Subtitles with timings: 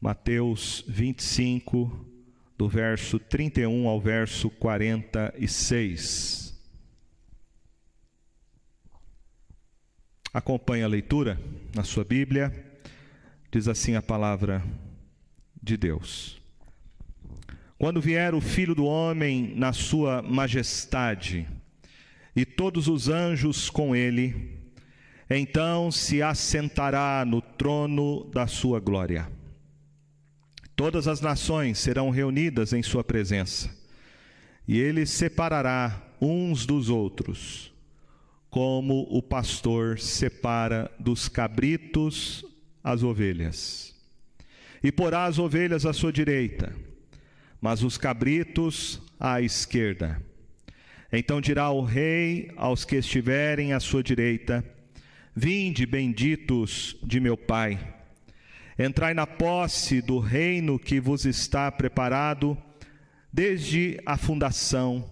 [0.00, 2.06] Mateus 25,
[2.56, 6.56] do verso 31 ao verso 46.
[10.32, 11.40] Acompanhe a leitura
[11.74, 12.80] na sua Bíblia.
[13.50, 14.62] Diz assim a palavra
[15.60, 16.40] de Deus.
[17.76, 21.48] Quando vier o Filho do Homem na sua majestade,
[22.36, 24.60] e todos os anjos com ele,
[25.28, 29.37] então se assentará no trono da sua glória.
[30.78, 33.68] Todas as nações serão reunidas em sua presença,
[34.66, 37.74] e ele separará uns dos outros,
[38.48, 42.44] como o pastor separa dos cabritos
[42.80, 43.92] as ovelhas.
[44.80, 46.72] E porá as ovelhas à sua direita,
[47.60, 50.22] mas os cabritos à esquerda.
[51.12, 54.64] Então dirá o rei aos que estiverem à sua direita:
[55.34, 57.97] Vinde, benditos de meu Pai,
[58.78, 62.56] entrai na posse do reino que vos está preparado
[63.32, 65.10] desde a fundação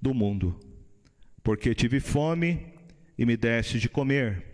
[0.00, 0.58] do mundo.
[1.42, 2.74] Porque tive fome
[3.16, 4.44] e me deste de comer,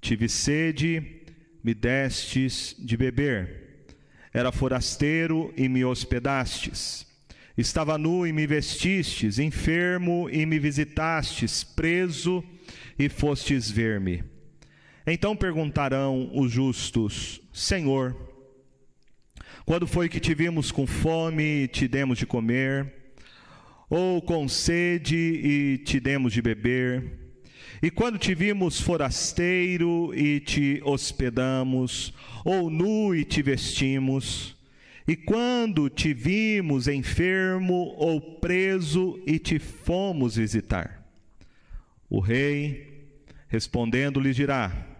[0.00, 1.22] tive sede,
[1.62, 3.86] me destes de beber,
[4.32, 7.06] era forasteiro e me hospedastes
[7.56, 12.44] Estava nu e me vestistes, enfermo e me visitastes, preso
[12.98, 14.22] e fostes ver-me.
[15.06, 18.16] Então perguntarão os justos: Senhor,
[19.64, 22.92] quando foi que te vimos com fome e te demos de comer?
[23.88, 27.26] Ou com sede e te demos de beber?
[27.80, 32.12] E quando te vimos forasteiro e te hospedamos?
[32.44, 34.56] Ou nu e te vestimos?
[35.06, 41.04] E quando te vimos enfermo ou preso e te fomos visitar?
[42.10, 43.08] O rei,
[43.48, 44.95] respondendo, lhe dirá: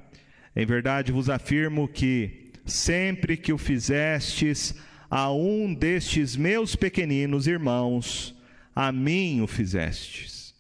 [0.57, 4.75] Em verdade vos afirmo que, sempre que o fizestes
[5.11, 8.35] a um destes meus pequeninos irmãos,
[8.75, 10.55] a mim o fizestes.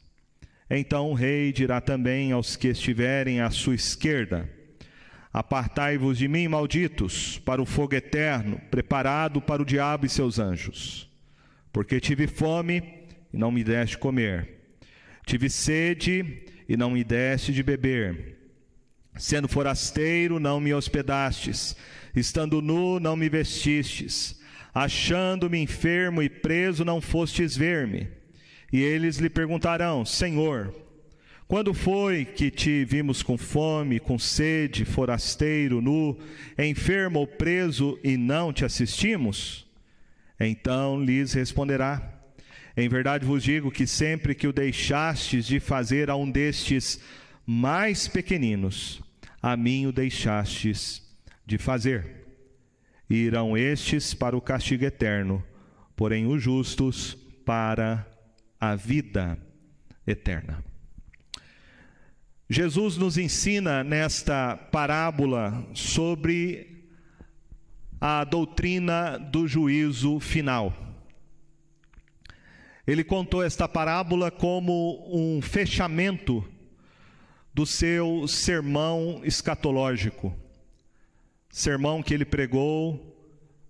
[0.69, 4.47] Então o rei dirá também aos que estiverem à sua esquerda:
[5.32, 11.10] Apartai-vos de mim, malditos, para o fogo eterno, preparado para o diabo e seus anjos.
[11.72, 12.82] Porque tive fome
[13.32, 14.60] e não me deste comer,
[15.25, 18.35] tive sede e não me deste de beber.
[19.16, 21.75] Sendo forasteiro, não me hospedastes,
[22.15, 24.38] estando nu, não me vestistes,
[24.75, 28.09] achando-me enfermo e preso, não fostes ver-me.
[28.72, 30.75] E eles lhe perguntarão: Senhor,
[31.49, 36.19] quando foi que te vimos com fome, com sede, forasteiro, nu,
[36.59, 39.65] enfermo ou preso e não te assistimos?
[40.38, 42.21] Então lhes responderá:
[42.77, 47.00] Em verdade vos digo que sempre que o deixastes de fazer a um destes
[47.47, 49.00] mais pequeninos,
[49.47, 51.01] a mim o deixastes
[51.47, 52.27] de fazer.
[53.09, 55.41] E irão estes para o castigo eterno,
[55.95, 57.15] porém os justos
[57.45, 58.05] para
[58.59, 59.39] a vida
[60.05, 60.65] eterna.
[62.51, 66.89] Jesus nos ensina nesta parábola sobre
[68.01, 70.75] a doutrina do juízo final.
[72.84, 76.45] Ele contou esta parábola como um fechamento
[77.56, 80.37] do seu sermão escatológico,
[81.49, 83.17] sermão que ele pregou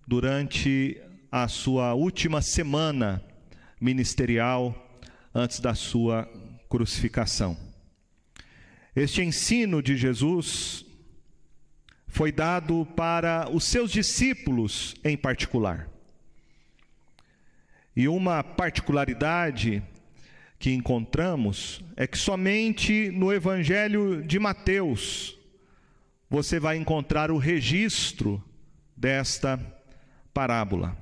[0.05, 3.23] durante a sua última semana
[3.79, 4.75] ministerial
[5.33, 6.29] antes da sua
[6.67, 7.57] crucificação.
[8.93, 10.85] Este ensino de Jesus
[12.07, 15.89] foi dado para os seus discípulos em particular.
[17.95, 19.81] E uma particularidade
[20.59, 25.37] que encontramos é que somente no Evangelho de Mateus
[26.29, 28.43] você vai encontrar o registro
[28.95, 29.59] desta
[30.33, 30.97] parábola.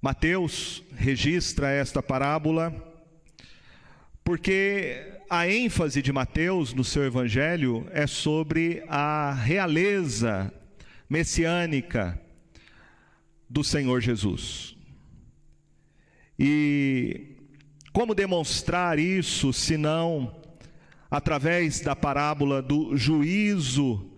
[0.00, 2.72] Mateus registra esta parábola
[4.24, 10.52] porque a ênfase de Mateus no seu evangelho é sobre a realeza
[11.08, 12.20] messiânica
[13.48, 14.77] do Senhor Jesus.
[16.38, 17.36] E
[17.92, 20.36] como demonstrar isso, senão
[21.10, 24.10] através da parábola do juízo,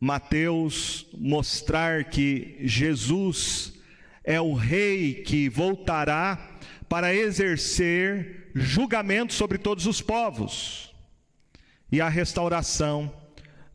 [0.00, 3.72] Mateus mostrar que Jesus
[4.22, 6.58] é o rei que voltará
[6.88, 10.94] para exercer julgamento sobre todos os povos
[11.90, 13.12] e a restauração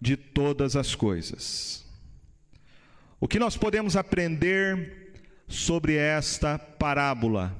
[0.02, 1.84] de todas as coisas.
[3.20, 5.14] O que nós podemos aprender
[5.48, 7.56] sobre esta parábola,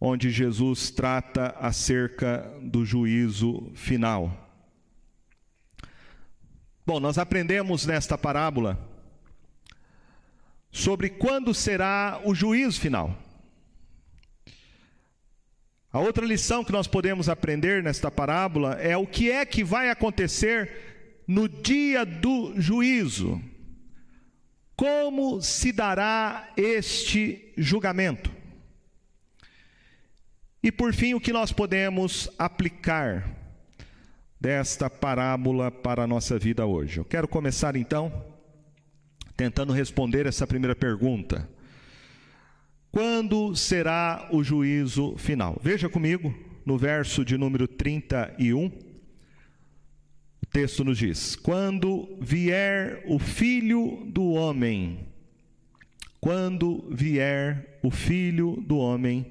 [0.00, 4.44] onde Jesus trata acerca do juízo final?
[6.86, 8.78] Bom, nós aprendemos nesta parábola
[10.70, 13.16] sobre quando será o juízo final.
[15.94, 19.90] A outra lição que nós podemos aprender nesta parábola é o que é que vai
[19.90, 23.40] acontecer no dia do juízo.
[24.74, 28.33] Como se dará este julgamento?
[30.64, 33.30] E por fim, o que nós podemos aplicar
[34.40, 36.96] desta parábola para a nossa vida hoje?
[36.96, 38.10] Eu quero começar então
[39.36, 41.46] tentando responder essa primeira pergunta.
[42.90, 45.60] Quando será o juízo final?
[45.62, 46.34] Veja comigo
[46.64, 48.64] no verso de número 31.
[48.64, 55.08] O texto nos diz: Quando vier o filho do homem,
[56.22, 59.30] quando vier o filho do homem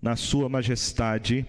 [0.00, 1.46] na sua majestade,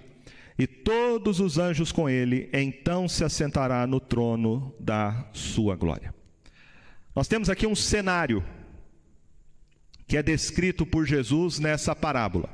[0.57, 6.13] e todos os anjos com ele, então se assentará no trono da sua glória.
[7.15, 8.43] Nós temos aqui um cenário
[10.07, 12.49] que é descrito por Jesus nessa parábola.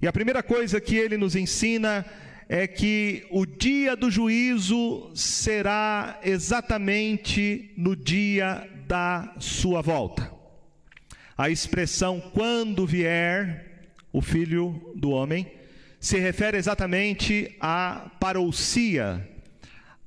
[0.00, 2.06] E a primeira coisa que ele nos ensina
[2.48, 10.32] é que o dia do juízo será exatamente no dia da sua volta.
[11.36, 13.65] A expressão quando vier
[14.16, 15.46] o filho do homem
[16.00, 19.28] se refere exatamente à parousia,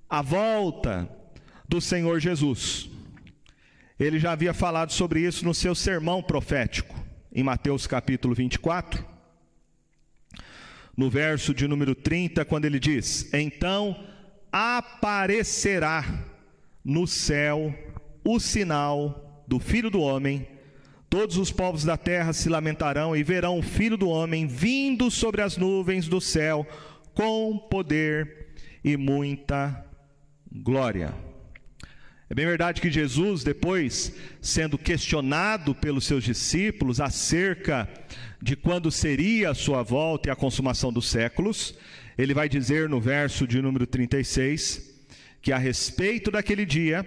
[0.09, 1.07] a volta
[1.67, 2.89] do Senhor Jesus.
[3.99, 6.95] Ele já havia falado sobre isso no seu sermão profético,
[7.31, 9.05] em Mateus capítulo 24,
[10.97, 14.07] no verso de número 30, quando ele diz: Então
[14.51, 16.03] aparecerá
[16.83, 17.71] no céu
[18.23, 20.47] o sinal do Filho do Homem,
[21.09, 25.41] todos os povos da terra se lamentarão e verão o Filho do Homem vindo sobre
[25.41, 26.67] as nuvens do céu
[27.13, 28.49] com poder
[28.83, 29.85] e muita
[30.51, 31.13] glória.
[32.29, 37.89] É bem verdade que Jesus, depois, sendo questionado pelos seus discípulos acerca
[38.39, 41.75] de quando seria a sua volta e a consumação dos séculos,
[42.17, 44.87] ele vai dizer no verso de número 36
[45.41, 47.03] que a respeito daquele dia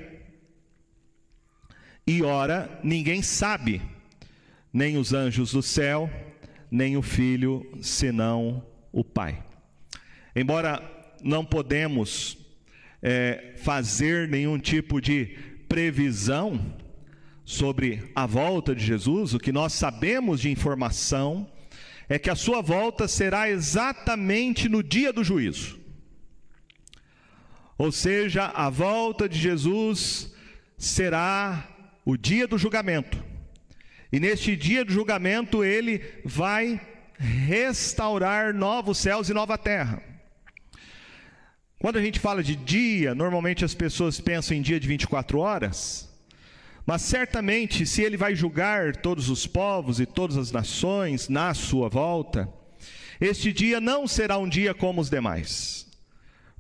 [2.05, 3.81] e hora ninguém sabe,
[4.73, 6.11] nem os anjos do céu,
[6.71, 9.45] nem o filho, senão o Pai.
[10.35, 10.83] Embora
[11.23, 12.39] não podemos
[13.03, 15.37] é, fazer nenhum tipo de
[15.69, 16.75] previsão
[17.45, 21.51] sobre a volta de Jesus, o que nós sabemos de informação
[22.09, 25.81] é que a sua volta será exatamente no dia do juízo.
[27.77, 30.33] Ou seja, a volta de Jesus
[30.79, 31.69] será
[32.05, 33.32] o dia do julgamento.
[34.13, 36.79] E neste dia do julgamento ele vai
[37.19, 40.03] restaurar novos céus e nova terra.
[41.79, 46.09] Quando a gente fala de dia, normalmente as pessoas pensam em dia de 24 horas,
[46.85, 51.89] mas certamente, se ele vai julgar todos os povos e todas as nações na sua
[51.89, 52.53] volta,
[53.21, 55.89] este dia não será um dia como os demais,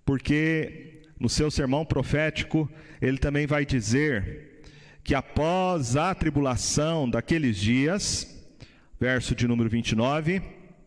[0.04, 2.70] porque no seu sermão profético,
[3.00, 4.51] ele também vai dizer
[5.04, 8.26] que após a tribulação daqueles dias,
[9.00, 10.42] verso de número 29,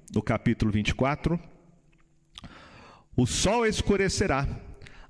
[0.09, 1.39] do capítulo 24,
[3.15, 4.47] o sol escurecerá,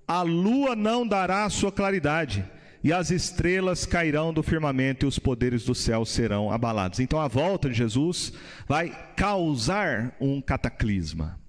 [0.07, 2.45] a lua não dará sua claridade,
[2.83, 6.99] e as estrelas cairão do firmamento e os poderes do céu serão abalados.
[6.99, 8.31] Então a volta de Jesus
[8.67, 11.39] vai causar um cataclisma.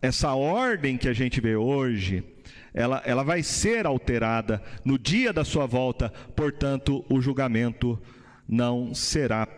[0.00, 2.22] Essa ordem que a gente vê hoje,
[2.72, 8.00] ela, ela vai ser alterada no dia da sua volta, portanto, o julgamento
[8.48, 9.48] não será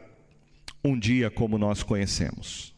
[0.83, 2.75] um dia como nós conhecemos.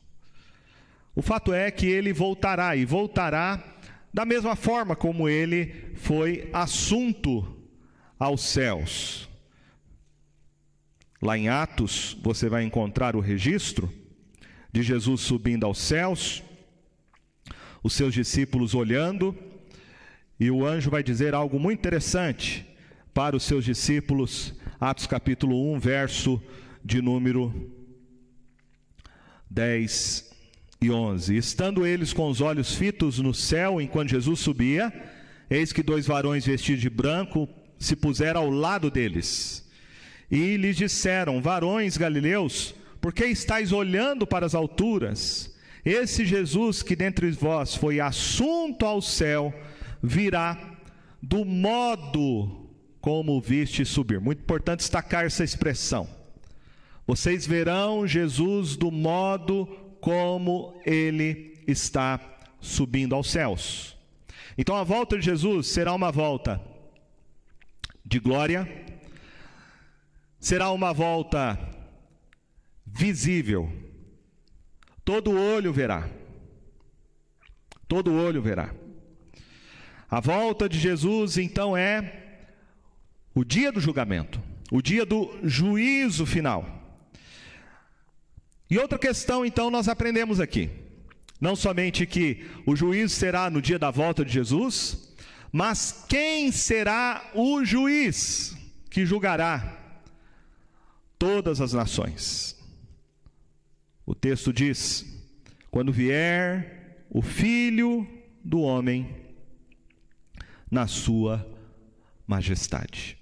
[1.14, 3.62] O fato é que ele voltará e voltará
[4.12, 7.56] da mesma forma como ele foi assunto
[8.18, 9.28] aos céus.
[11.20, 13.92] Lá em Atos, você vai encontrar o registro
[14.72, 16.42] de Jesus subindo aos céus,
[17.86, 19.32] os seus discípulos olhando,
[20.40, 22.66] e o anjo vai dizer algo muito interessante
[23.14, 26.42] para os seus discípulos, Atos capítulo 1, verso
[26.84, 27.70] de número
[29.48, 30.32] 10
[30.82, 31.36] e 11.
[31.36, 34.92] Estando eles com os olhos fitos no céu enquanto Jesus subia,
[35.48, 39.64] eis que dois varões vestidos de branco se puseram ao lado deles.
[40.28, 45.55] E lhes disseram: Varões galileus, por que estáis olhando para as alturas?
[45.86, 49.54] Esse Jesus que dentre vós foi assunto ao céu,
[50.02, 50.58] virá
[51.22, 52.68] do modo
[53.00, 54.20] como viste subir.
[54.20, 56.08] Muito importante destacar essa expressão.
[57.06, 59.64] Vocês verão Jesus do modo
[60.00, 62.20] como ele está
[62.60, 63.96] subindo aos céus.
[64.58, 66.60] Então a volta de Jesus será uma volta
[68.04, 68.68] de glória,
[70.40, 71.56] será uma volta
[72.84, 73.85] visível,
[75.06, 76.10] todo olho verá.
[77.86, 78.74] Todo olho verá.
[80.10, 82.40] A volta de Jesus então é
[83.32, 87.00] o dia do julgamento, o dia do juízo final.
[88.68, 90.70] E outra questão então nós aprendemos aqui.
[91.40, 95.14] Não somente que o juízo será no dia da volta de Jesus,
[95.52, 98.56] mas quem será o juiz
[98.90, 99.78] que julgará
[101.16, 102.55] todas as nações?
[104.06, 105.04] O texto diz:
[105.70, 108.06] quando vier o filho
[108.42, 109.14] do homem
[110.70, 111.46] na sua
[112.26, 113.18] majestade.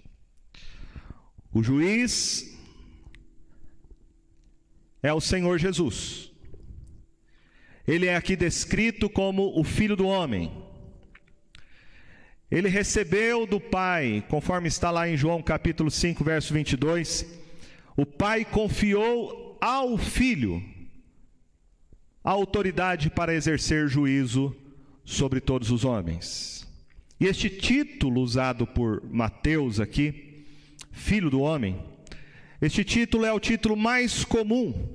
[1.52, 2.58] O juiz
[5.02, 6.30] é o Senhor Jesus.
[7.86, 10.50] Ele é aqui descrito como o Filho do Homem.
[12.50, 17.26] Ele recebeu do Pai, conforme está lá em João capítulo 5, verso 22,
[17.96, 20.73] o Pai confiou ao Filho
[22.24, 24.56] autoridade para exercer juízo
[25.04, 26.66] sobre todos os homens.
[27.20, 30.46] E este título usado por Mateus aqui,
[30.90, 31.78] Filho do Homem,
[32.60, 34.88] este título é o título mais comum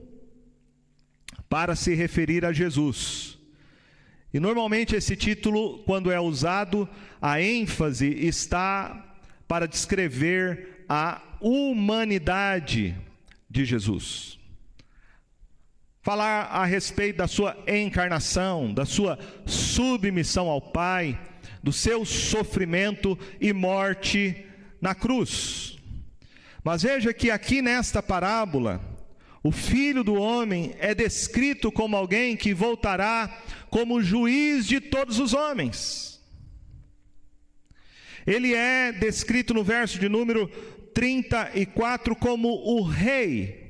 [1.48, 3.38] para se referir a Jesus.
[4.34, 6.90] E normalmente esse título, quando é usado,
[7.22, 9.18] a ênfase está
[9.48, 12.96] para descrever a humanidade
[13.50, 14.39] de Jesus.
[16.02, 21.20] Falar a respeito da sua encarnação, da sua submissão ao Pai,
[21.62, 24.46] do seu sofrimento e morte
[24.82, 25.78] na cruz.
[26.64, 28.82] Mas veja que aqui nesta parábola,
[29.44, 35.34] o filho do homem é descrito como alguém que voltará como juiz de todos os
[35.34, 36.20] homens.
[38.28, 40.48] Ele é descrito no verso de número
[40.94, 43.69] 34 como o rei.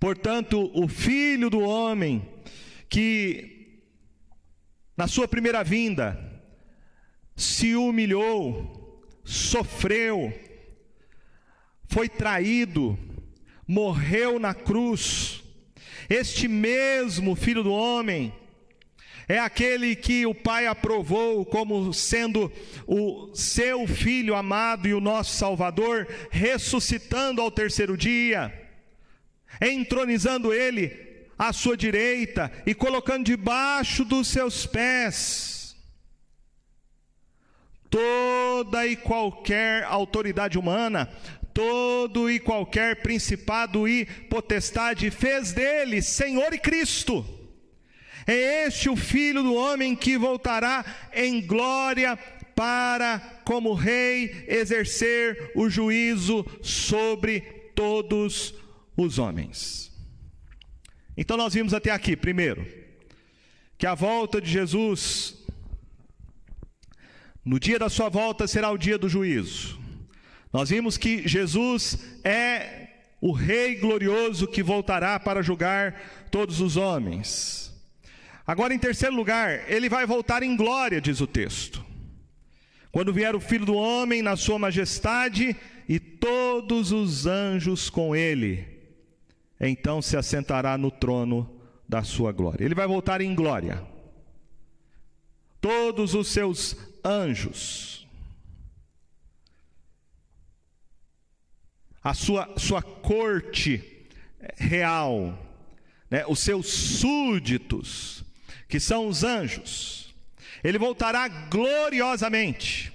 [0.00, 2.26] Portanto, o filho do homem
[2.88, 3.80] que
[4.96, 6.18] na sua primeira vinda
[7.36, 10.32] se humilhou, sofreu,
[11.86, 12.98] foi traído,
[13.68, 15.42] morreu na cruz.
[16.08, 18.32] Este mesmo filho do homem
[19.28, 22.50] é aquele que o Pai aprovou como sendo
[22.86, 28.59] o seu filho amado e o nosso Salvador, ressuscitando ao terceiro dia,
[29.60, 35.50] entronizando ele à sua direita e colocando debaixo dos seus pés
[37.90, 41.10] toda e qualquer autoridade humana,
[41.52, 47.26] todo e qualquer principado e potestade, fez dele Senhor e Cristo.
[48.26, 52.16] É este o Filho do homem que voltará em glória
[52.54, 57.40] para, como Rei, exercer o juízo sobre
[57.74, 58.69] todos os
[59.18, 59.90] homens.
[61.16, 62.66] Então nós vimos até aqui, primeiro,
[63.76, 65.36] que a volta de Jesus,
[67.44, 69.78] no dia da sua volta, será o dia do juízo.
[70.52, 72.88] Nós vimos que Jesus é
[73.20, 77.72] o Rei glorioso que voltará para julgar todos os homens.
[78.46, 81.84] Agora, em terceiro lugar, ele vai voltar em glória, diz o texto.
[82.90, 85.54] Quando vier o Filho do Homem na sua majestade
[85.88, 88.69] e todos os anjos com ele,
[89.68, 92.64] então se assentará no trono da sua glória.
[92.64, 93.84] Ele vai voltar em glória.
[95.60, 97.90] Todos os seus anjos
[102.02, 104.08] a sua, sua corte
[104.56, 105.38] real,
[106.10, 108.24] né, os seus súditos,
[108.68, 110.14] que são os anjos.
[110.64, 112.92] Ele voltará gloriosamente.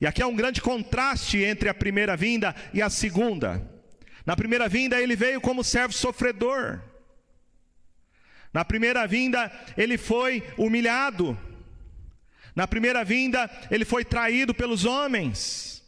[0.00, 3.77] E aqui há um grande contraste entre a primeira vinda e a segunda.
[4.28, 6.80] Na primeira vinda, ele veio como servo sofredor.
[8.52, 11.34] Na primeira vinda, ele foi humilhado.
[12.54, 15.82] Na primeira vinda, ele foi traído pelos homens.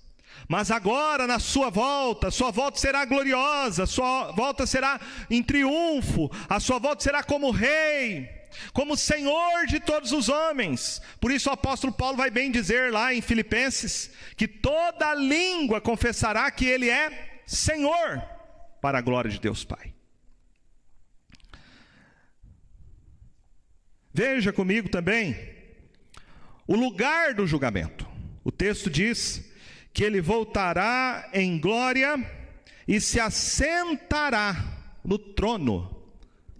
[0.48, 6.58] Mas agora, na sua volta, sua volta será gloriosa, sua volta será em triunfo, a
[6.58, 8.26] sua volta será como rei,
[8.72, 11.02] como Senhor de todos os homens.
[11.20, 16.50] Por isso o apóstolo Paulo vai bem dizer lá em Filipenses que toda língua confessará
[16.50, 18.22] que ele é Senhor,
[18.80, 19.92] para a glória de Deus Pai.
[24.14, 25.36] Veja comigo também
[26.64, 28.08] o lugar do julgamento.
[28.44, 29.52] O texto diz
[29.92, 32.24] que ele voltará em glória
[32.86, 34.54] e se assentará
[35.04, 36.08] no trono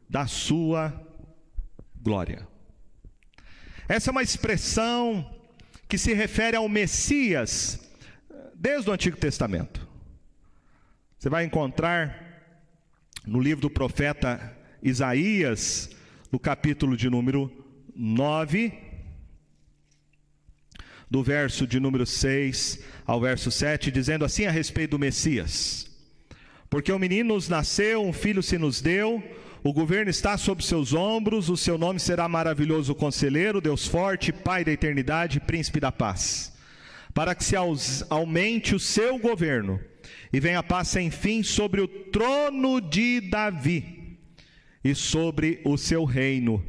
[0.08, 1.06] da sua
[2.02, 2.48] glória.
[3.88, 5.38] Essa é uma expressão
[5.88, 7.78] que se refere ao Messias
[8.56, 9.79] desde o Antigo Testamento.
[11.20, 12.18] Você vai encontrar
[13.26, 15.90] no livro do profeta Isaías,
[16.32, 17.52] no capítulo de número
[17.94, 18.72] 9,
[21.10, 25.90] do verso de número 6 ao verso 7, dizendo assim a respeito do Messias:
[26.70, 29.22] Porque o menino nos nasceu, um filho se nos deu,
[29.62, 34.64] o governo está sobre seus ombros, o seu nome será maravilhoso conselheiro, Deus forte, Pai
[34.64, 36.56] da eternidade, príncipe da paz.
[37.12, 37.56] Para que se
[38.08, 39.78] aumente o seu governo
[40.32, 44.18] e venha a paz sem fim sobre o trono de Davi
[44.82, 46.64] e sobre o seu reino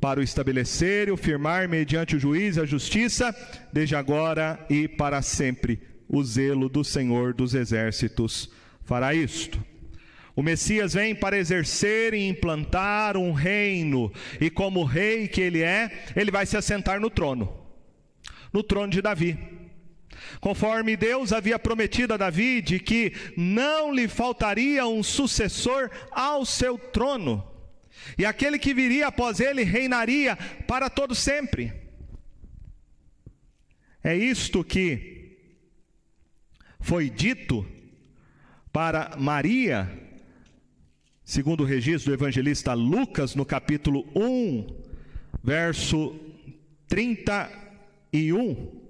[0.00, 3.34] para o estabelecer e o firmar mediante o juiz e a justiça,
[3.72, 5.80] desde agora e para sempre.
[6.06, 8.50] O zelo do Senhor dos exércitos
[8.84, 9.64] fará isto.
[10.36, 15.90] O Messias vem para exercer e implantar um reino, e como rei que ele é,
[16.14, 17.50] ele vai se assentar no trono,
[18.52, 19.38] no trono de Davi.
[20.40, 26.78] Conforme Deus havia prometido a Davi de que não lhe faltaria um sucessor ao seu
[26.78, 27.54] trono
[28.18, 31.72] e aquele que viria após ele reinaria para todo sempre.
[34.02, 35.38] É isto que
[36.80, 37.66] foi dito
[38.70, 39.90] para Maria,
[41.24, 44.66] segundo o registro do evangelista Lucas, no capítulo 1,
[45.42, 46.18] verso
[46.86, 48.83] 31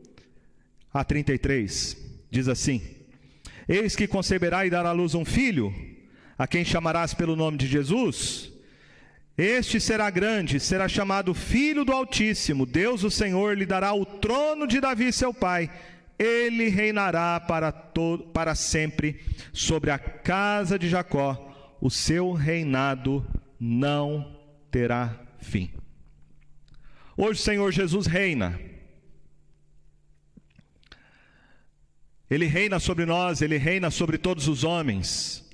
[0.94, 1.96] a 33.
[2.30, 2.80] Diz assim:
[3.68, 5.74] Eis que conceberá e dará à luz um filho,
[6.38, 8.54] a quem chamarás pelo nome de Jesus
[9.36, 12.64] este será grande, será chamado Filho do Altíssimo.
[12.64, 15.68] Deus, o Senhor, lhe dará o trono de Davi, seu pai.
[16.16, 19.20] Ele reinará para, todo, para sempre
[19.52, 21.76] sobre a casa de Jacó.
[21.80, 23.26] O seu reinado
[23.58, 24.38] não
[24.70, 25.68] terá fim.
[27.16, 28.58] Hoje o Senhor Jesus reina.
[32.30, 35.44] Ele reina sobre nós, ele reina sobre todos os homens.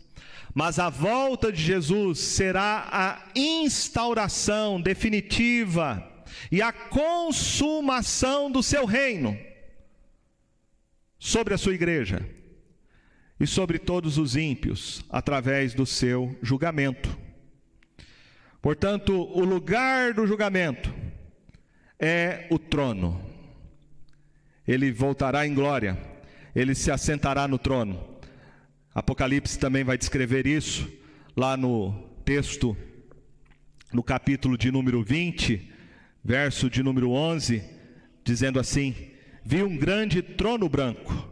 [0.55, 6.07] Mas a volta de Jesus será a instauração definitiva
[6.51, 9.39] e a consumação do seu reino
[11.19, 12.27] sobre a sua igreja
[13.39, 17.17] e sobre todos os ímpios através do seu julgamento.
[18.61, 20.93] Portanto, o lugar do julgamento
[21.99, 23.25] é o trono.
[24.69, 25.99] Ele voltará em glória,
[26.55, 28.19] ele se assentará no trono.
[28.95, 30.91] Apocalipse também vai descrever isso,
[31.37, 31.93] lá no
[32.25, 32.77] texto,
[33.93, 35.71] no capítulo de número 20,
[36.25, 37.63] verso de número 11,
[38.25, 38.95] dizendo assim:
[39.45, 41.29] Vi um grande trono branco,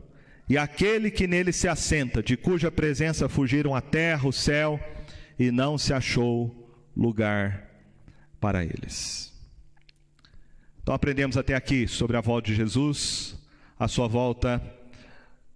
[0.49, 4.81] e aquele que nele se assenta, de cuja presença fugiram a terra, o céu,
[5.39, 7.69] e não se achou lugar
[8.41, 9.33] para eles.
[10.81, 13.37] Então aprendemos até aqui sobre a volta de Jesus,
[13.79, 14.78] a sua volta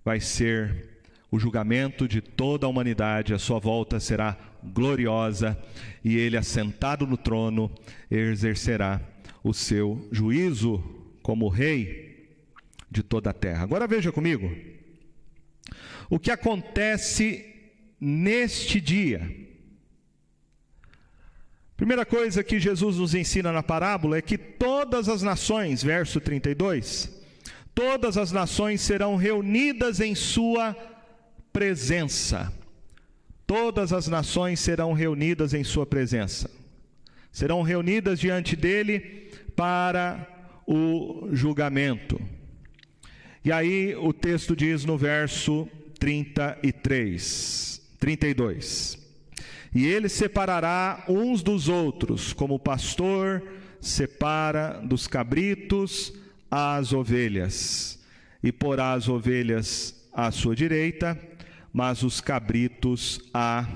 [0.04, 0.90] vai ser
[1.30, 5.58] o julgamento de toda a humanidade, a sua volta será gloriosa
[6.04, 7.70] e ele, assentado no trono,
[8.10, 9.00] exercerá
[9.42, 10.78] o seu juízo
[11.22, 12.28] como rei
[12.90, 13.62] de toda a terra.
[13.62, 14.54] Agora veja comigo
[16.10, 17.46] o que acontece
[17.98, 19.42] neste dia.
[21.74, 27.21] Primeira coisa que Jesus nos ensina na parábola é que todas as nações, verso 32,
[27.74, 30.76] todas as nações serão reunidas em sua
[31.52, 32.52] presença.
[33.46, 36.50] Todas as nações serão reunidas em Sua presença.
[37.30, 40.26] Serão reunidas diante dele para
[40.66, 42.18] o julgamento.
[43.44, 48.98] E aí o texto diz no verso 33, 32:
[49.74, 53.42] E ele separará uns dos outros, como o pastor
[53.82, 56.14] separa dos cabritos
[56.54, 57.98] as ovelhas,
[58.42, 61.18] e porá as ovelhas à sua direita
[61.72, 63.66] mas os cabritos à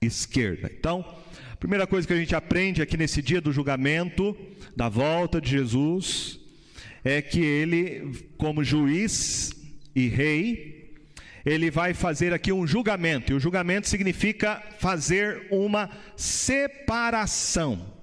[0.00, 0.70] esquerda.
[0.72, 1.04] Então,
[1.52, 4.36] a primeira coisa que a gente aprende aqui nesse dia do julgamento,
[4.74, 6.40] da volta de Jesus,
[7.04, 9.52] é que ele, como juiz
[9.94, 10.94] e rei,
[11.44, 17.93] ele vai fazer aqui um julgamento, e o julgamento significa fazer uma separação.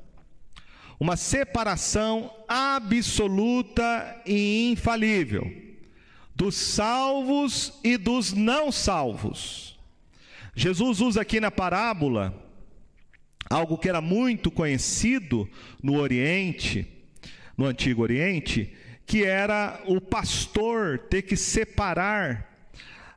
[1.02, 5.52] Uma separação absoluta e infalível
[6.36, 9.80] dos salvos e dos não salvos.
[10.56, 12.32] Jesus usa aqui na parábola
[13.50, 15.50] algo que era muito conhecido
[15.82, 16.88] no Oriente,
[17.58, 18.72] no Antigo Oriente,
[19.04, 22.48] que era o pastor ter que separar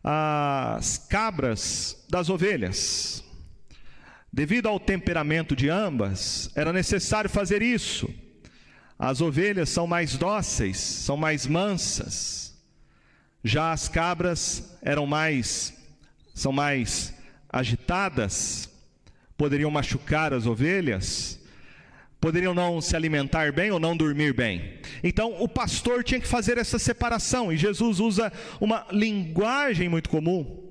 [0.02, 3.23] as cabras das ovelhas.
[4.34, 8.12] Devido ao temperamento de ambas, era necessário fazer isso.
[8.98, 12.52] As ovelhas são mais dóceis, são mais mansas.
[13.44, 15.72] Já as cabras eram mais
[16.34, 17.14] são mais
[17.48, 18.68] agitadas,
[19.36, 21.38] poderiam machucar as ovelhas,
[22.20, 24.80] poderiam não se alimentar bem ou não dormir bem.
[25.04, 30.63] Então o pastor tinha que fazer essa separação, e Jesus usa uma linguagem muito comum,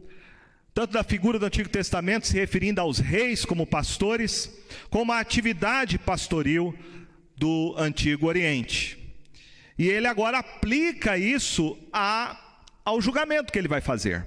[0.73, 4.51] tanto da figura do Antigo Testamento, se referindo aos reis como pastores,
[4.89, 6.75] como a atividade pastoril
[7.37, 8.97] do Antigo Oriente.
[9.77, 14.25] E ele agora aplica isso a, ao julgamento que ele vai fazer.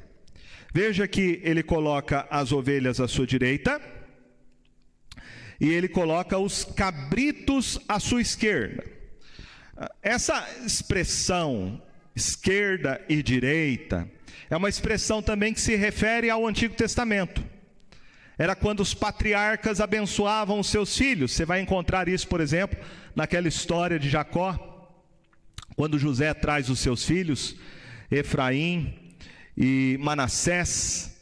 [0.72, 3.80] Veja que ele coloca as ovelhas à sua direita
[5.60, 8.84] e ele coloca os cabritos à sua esquerda.
[10.02, 11.82] Essa expressão
[12.14, 14.10] esquerda e direita
[14.48, 17.42] é uma expressão também que se refere ao Antigo Testamento.
[18.38, 21.32] Era quando os patriarcas abençoavam os seus filhos.
[21.32, 22.78] Você vai encontrar isso, por exemplo,
[23.14, 24.90] naquela história de Jacó,
[25.74, 27.56] quando José traz os seus filhos,
[28.10, 28.94] Efraim
[29.56, 31.15] e Manassés,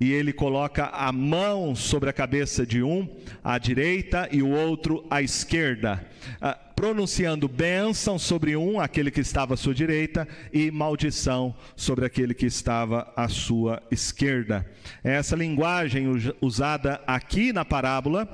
[0.00, 3.06] e ele coloca a mão sobre a cabeça de um
[3.44, 6.02] à direita e o outro à esquerda,
[6.40, 12.32] ah, pronunciando bênção sobre um, aquele que estava à sua direita, e maldição sobre aquele
[12.32, 14.66] que estava à sua esquerda.
[15.04, 16.06] É essa linguagem
[16.40, 18.26] usada aqui na parábola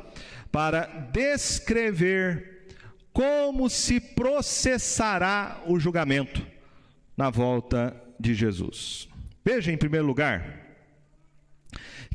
[0.52, 2.68] para descrever
[3.12, 6.46] como se processará o julgamento
[7.16, 9.08] na volta de Jesus.
[9.44, 10.65] Veja em primeiro lugar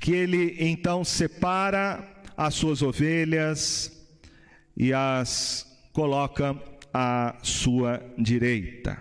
[0.01, 2.03] que ele então separa
[2.35, 4.03] as suas ovelhas
[4.75, 6.59] e as coloca
[6.91, 8.97] à sua direita.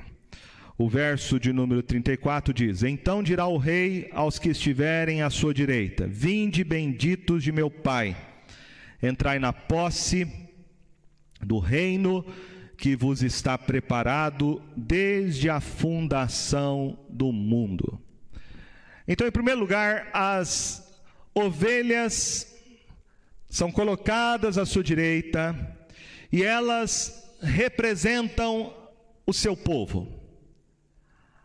[0.77, 5.55] O verso de número 34 diz: Então dirá o rei aos que estiverem à sua
[5.55, 8.15] direita: Vinde benditos de meu Pai,
[9.03, 10.31] entrai na posse
[11.41, 12.25] do reino
[12.77, 17.99] que vos está preparado desde a fundação do mundo.
[19.09, 20.89] Então, em primeiro lugar, as
[21.35, 22.47] ovelhas
[23.49, 25.55] são colocadas à sua direita
[26.33, 28.75] e elas representam
[29.27, 30.09] o seu povo.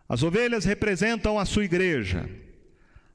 [0.08, 2.30] As ovelhas representam a sua igreja.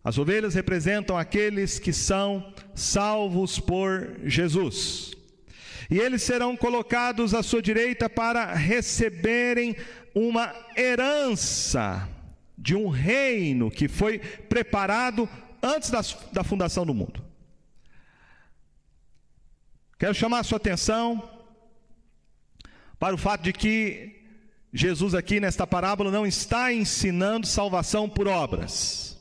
[0.03, 5.13] As ovelhas representam aqueles que são salvos por Jesus.
[5.91, 9.77] E eles serão colocados à sua direita para receberem
[10.15, 12.09] uma herança
[12.57, 15.29] de um reino que foi preparado
[15.63, 16.01] antes da,
[16.33, 17.25] da fundação do mundo.
[19.99, 21.29] Quero chamar a sua atenção
[22.99, 24.21] para o fato de que
[24.73, 29.19] Jesus, aqui nesta parábola, não está ensinando salvação por obras.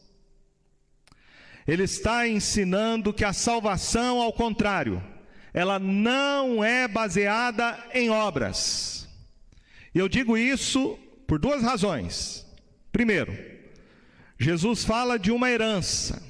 [1.67, 5.03] Ele está ensinando que a salvação, ao contrário,
[5.53, 9.07] ela não é baseada em obras.
[9.93, 10.97] E eu digo isso
[11.27, 12.45] por duas razões.
[12.91, 13.37] Primeiro,
[14.39, 16.28] Jesus fala de uma herança.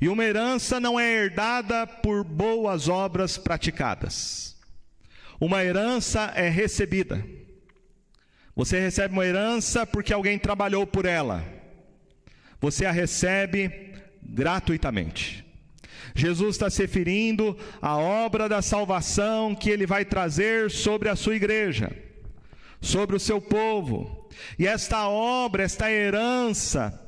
[0.00, 4.56] E uma herança não é herdada por boas obras praticadas.
[5.40, 7.24] Uma herança é recebida.
[8.54, 11.44] Você recebe uma herança porque alguém trabalhou por ela.
[12.60, 15.44] Você a recebe gratuitamente.
[16.14, 21.36] Jesus está se referindo à obra da salvação que ele vai trazer sobre a sua
[21.36, 21.92] igreja,
[22.80, 24.28] sobre o seu povo.
[24.58, 27.07] E esta obra, esta herança,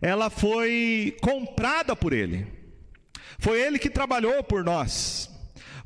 [0.00, 2.46] ela foi comprada por Ele.
[3.38, 5.30] Foi Ele que trabalhou por nós.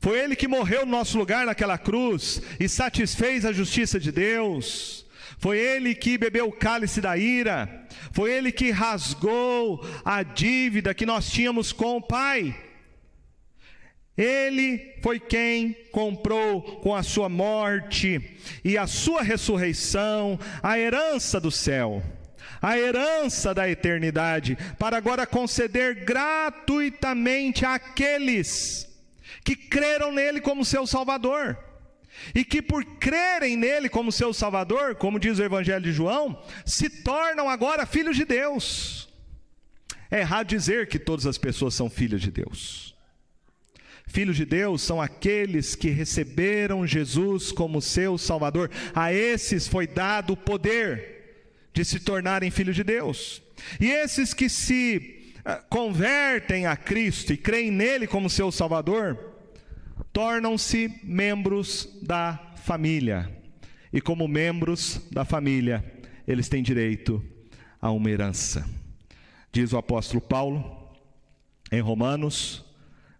[0.00, 5.06] Foi Ele que morreu no nosso lugar naquela cruz e satisfez a justiça de Deus.
[5.38, 7.86] Foi Ele que bebeu o cálice da ira.
[8.12, 12.54] Foi Ele que rasgou a dívida que nós tínhamos com o Pai.
[14.16, 21.50] Ele foi quem comprou com a sua morte e a sua ressurreição a herança do
[21.50, 22.02] céu
[22.62, 28.88] a herança da eternidade, para agora conceder gratuitamente àqueles
[29.44, 31.58] que creram nele como seu Salvador.
[32.34, 36.88] E que por crerem nele como seu Salvador, como diz o Evangelho de João, se
[36.88, 39.08] tornam agora filhos de Deus.
[40.08, 42.94] É errado dizer que todas as pessoas são filhas de Deus.
[44.06, 48.70] Filhos de Deus são aqueles que receberam Jesus como seu Salvador.
[48.94, 51.11] A esses foi dado o poder
[51.72, 53.42] de se tornarem filhos de Deus.
[53.80, 59.18] E esses que se ah, convertem a Cristo e creem nele como seu Salvador,
[60.12, 63.30] tornam-se membros da família.
[63.92, 65.84] E como membros da família,
[66.26, 67.24] eles têm direito
[67.80, 68.68] a uma herança.
[69.50, 70.80] Diz o apóstolo Paulo
[71.70, 72.64] em Romanos,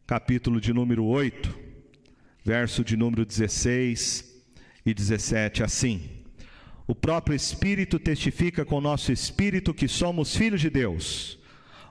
[0.06, 1.58] capítulo de número 8,
[2.44, 4.42] verso de número 16
[4.84, 6.21] e 17 assim:
[6.86, 11.38] O próprio Espírito testifica com o nosso espírito que somos filhos de Deus.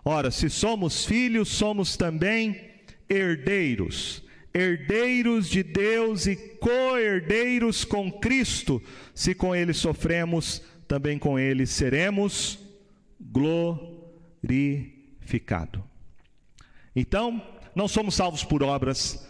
[0.03, 2.71] Ora, se somos filhos, somos também
[3.07, 4.23] herdeiros,
[4.53, 8.81] herdeiros de Deus e co-herdeiros com Cristo,
[9.13, 12.59] se com ele sofremos, também com ele seremos
[13.19, 15.83] glorificado.
[16.95, 17.41] Então,
[17.75, 19.27] não somos salvos por obras,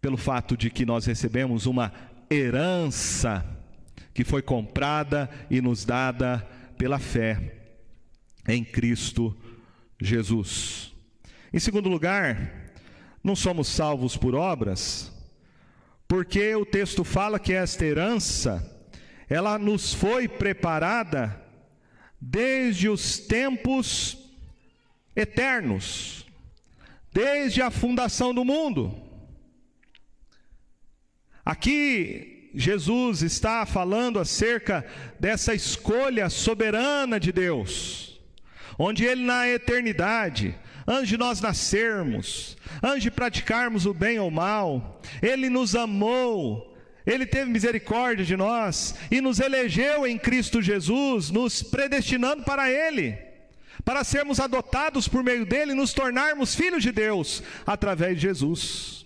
[0.00, 1.92] pelo fato de que nós recebemos uma
[2.30, 3.55] herança
[4.16, 6.38] que foi comprada e nos dada
[6.78, 7.52] pela fé
[8.48, 9.36] em Cristo
[10.00, 10.94] Jesus.
[11.52, 12.72] Em segundo lugar,
[13.22, 15.12] não somos salvos por obras,
[16.08, 18.64] porque o texto fala que esta herança,
[19.28, 21.38] ela nos foi preparada
[22.18, 24.16] desde os tempos
[25.14, 26.24] eternos,
[27.12, 28.98] desde a fundação do mundo.
[31.44, 34.82] Aqui Jesus está falando acerca
[35.20, 38.18] dessa escolha soberana de Deus,
[38.78, 40.54] onde Ele na eternidade,
[40.86, 46.74] antes de nós nascermos, antes de praticarmos o bem ou o mal, Ele nos amou,
[47.06, 53.18] Ele teve misericórdia de nós e nos elegeu em Cristo Jesus, nos predestinando para Ele,
[53.84, 59.05] para sermos adotados por meio dele e nos tornarmos filhos de Deus através de Jesus.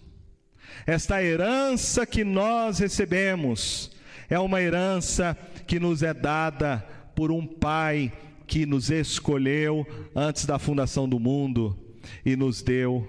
[0.90, 3.92] Esta herança que nós recebemos
[4.29, 6.79] é uma herança que nos é dada
[7.14, 8.12] por um Pai
[8.44, 11.79] que nos escolheu antes da fundação do mundo
[12.26, 13.07] e nos deu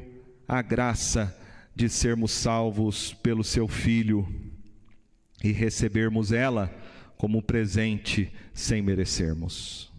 [0.48, 1.36] a graça
[1.76, 4.28] de sermos salvos pelo seu Filho
[5.44, 6.72] e recebermos ela
[7.18, 9.92] como presente sem merecermos.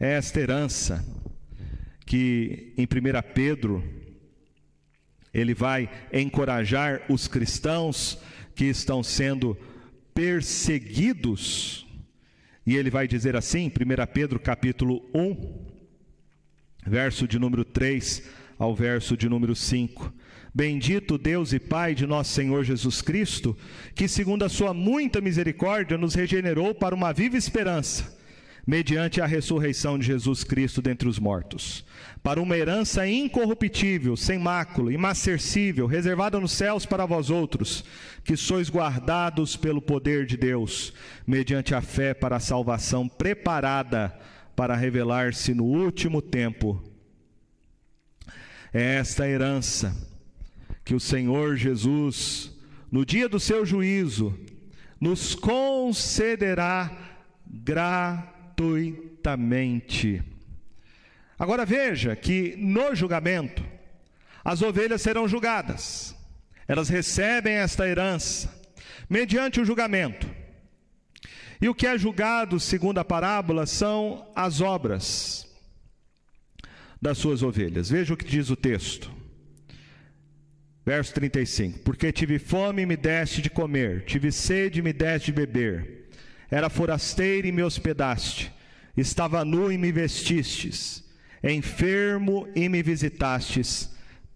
[0.00, 1.06] É esta herança
[2.04, 2.88] que em 1
[3.32, 4.03] Pedro
[5.34, 8.16] ele vai encorajar os cristãos
[8.54, 9.58] que estão sendo
[10.14, 11.84] perseguidos.
[12.64, 15.66] E ele vai dizer assim, 1 Pedro capítulo 1,
[16.86, 18.22] verso de número 3
[18.56, 20.14] ao verso de número 5.
[20.54, 23.58] Bendito Deus e Pai de nosso Senhor Jesus Cristo,
[23.92, 28.23] que segundo a sua muita misericórdia nos regenerou para uma viva esperança
[28.66, 31.84] mediante a ressurreição de Jesus Cristo dentre os mortos,
[32.22, 37.84] para uma herança incorruptível, sem mácula, imacercível, reservada nos céus para vós outros,
[38.24, 40.94] que sois guardados pelo poder de Deus,
[41.26, 44.18] mediante a fé para a salvação preparada
[44.56, 46.82] para revelar-se no último tempo.
[48.72, 49.94] É esta herança
[50.84, 52.50] que o Senhor Jesus,
[52.90, 54.36] no dia do seu juízo,
[54.98, 56.90] nos concederá
[57.46, 60.22] gratuitamente gratuitamente.
[61.38, 63.64] Agora veja que no julgamento,
[64.44, 66.14] as ovelhas serão julgadas,
[66.68, 68.48] elas recebem esta herança,
[69.08, 70.28] mediante o julgamento.
[71.60, 75.46] E o que é julgado, segundo a parábola, são as obras
[77.00, 77.90] das suas ovelhas.
[77.90, 79.10] Veja o que diz o texto.
[80.84, 85.26] Verso 35: Porque tive fome e me deste de comer, tive sede e me deste
[85.26, 85.93] de beber
[86.54, 88.52] era forasteiro e me hospedaste,
[88.96, 91.02] estava nu e me vestistes,
[91.42, 93.90] enfermo e me visitastes,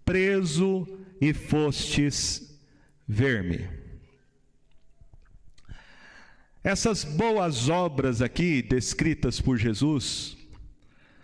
[0.05, 0.85] preso
[1.21, 2.59] e fostes
[3.07, 3.69] ver-me.
[6.65, 10.37] Essas boas obras aqui descritas por Jesus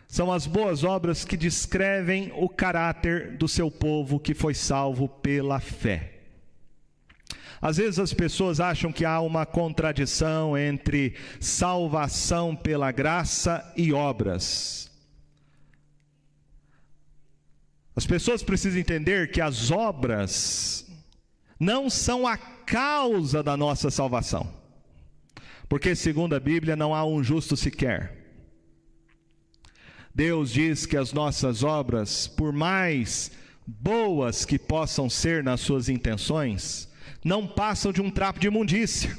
[0.07, 5.59] são as boas obras que descrevem o caráter do seu povo que foi salvo pela
[5.59, 6.14] fé.
[7.65, 14.91] Às vezes as pessoas acham que há uma contradição entre salvação pela graça e obras.
[17.97, 20.87] As pessoas precisam entender que as obras
[21.59, 24.47] não são a causa da nossa salvação.
[25.67, 28.13] Porque, segundo a Bíblia, não há um justo sequer.
[30.15, 33.31] Deus diz que as nossas obras, por mais
[33.67, 36.93] boas que possam ser nas suas intenções,
[37.25, 39.17] não passam de um trapo de imundícia.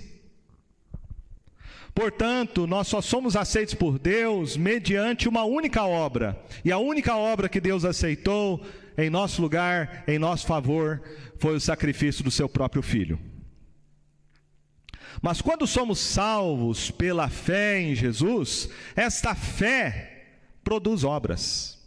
[1.93, 6.37] Portanto, nós só somos aceitos por Deus mediante uma única obra.
[6.63, 8.63] E a única obra que Deus aceitou
[8.97, 11.01] em nosso lugar, em nosso favor,
[11.39, 13.17] foi o sacrifício do seu próprio filho.
[15.21, 20.27] Mas quando somos salvos pela fé em Jesus, esta fé
[20.63, 21.81] produz obras.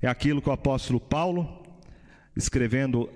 [0.00, 1.65] É aquilo que o apóstolo Paulo
[2.36, 3.08] escrevendo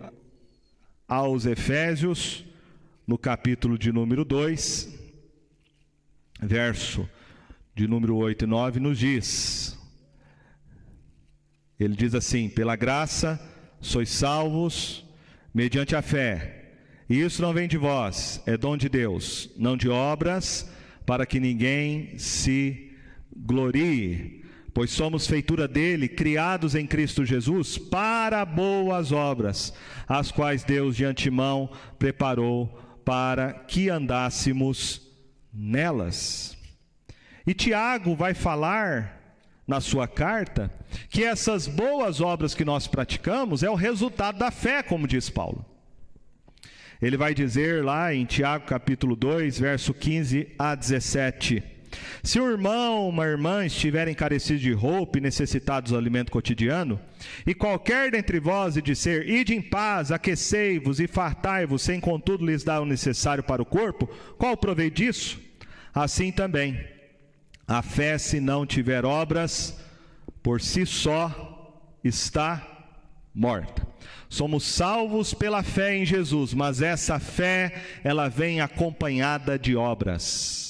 [1.06, 2.44] aos Efésios,
[3.06, 4.98] no capítulo de número 2,
[6.40, 7.08] verso
[7.74, 9.78] de número 8 e 9, nos diz:
[11.78, 13.38] Ele diz assim: Pela graça
[13.80, 15.04] sois salvos
[15.52, 16.56] mediante a fé.
[17.08, 20.70] E isso não vem de vós, é dom de Deus, não de obras,
[21.04, 22.92] para que ninguém se
[23.36, 24.39] glorie.
[24.72, 29.74] Pois somos feitura dele, criados em Cristo Jesus, para boas obras,
[30.08, 32.66] as quais Deus de antemão preparou
[33.04, 35.02] para que andássemos
[35.52, 36.56] nelas.
[37.46, 40.70] E Tiago vai falar na sua carta
[41.08, 45.64] que essas boas obras que nós praticamos é o resultado da fé, como diz Paulo.
[47.00, 51.62] Ele vai dizer lá em Tiago capítulo 2, verso 15 a 17:
[52.22, 57.00] Se um irmão ou uma irmã estiverem carecidos de roupa e necessitados do alimento cotidiano,
[57.46, 62.62] e qualquer dentre vós lhe disser: Ide em paz, aquecei-vos e fartai-vos, sem contudo lhes
[62.62, 64.06] dar o necessário para o corpo,
[64.38, 65.40] qual o proveito disso?
[65.94, 66.78] Assim também,
[67.66, 69.78] a fé, se não tiver obras,
[70.42, 72.66] por si só está
[73.34, 73.86] morta.
[74.28, 80.69] Somos salvos pela fé em Jesus, mas essa fé, ela vem acompanhada de obras.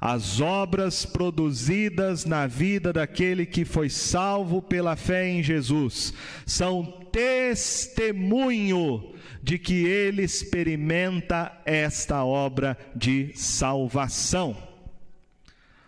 [0.00, 6.12] As obras produzidas na vida daquele que foi salvo pela fé em Jesus
[6.44, 14.56] são testemunho de que ele experimenta esta obra de salvação.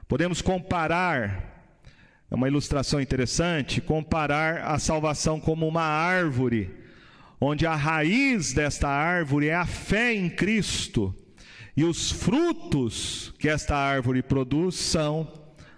[0.07, 1.59] Podemos comparar
[2.31, 6.71] é uma ilustração interessante comparar a salvação como uma árvore,
[7.41, 11.15] onde a raiz desta árvore é a fé em Cristo,
[11.79, 15.33] e os frutos que esta árvore produz são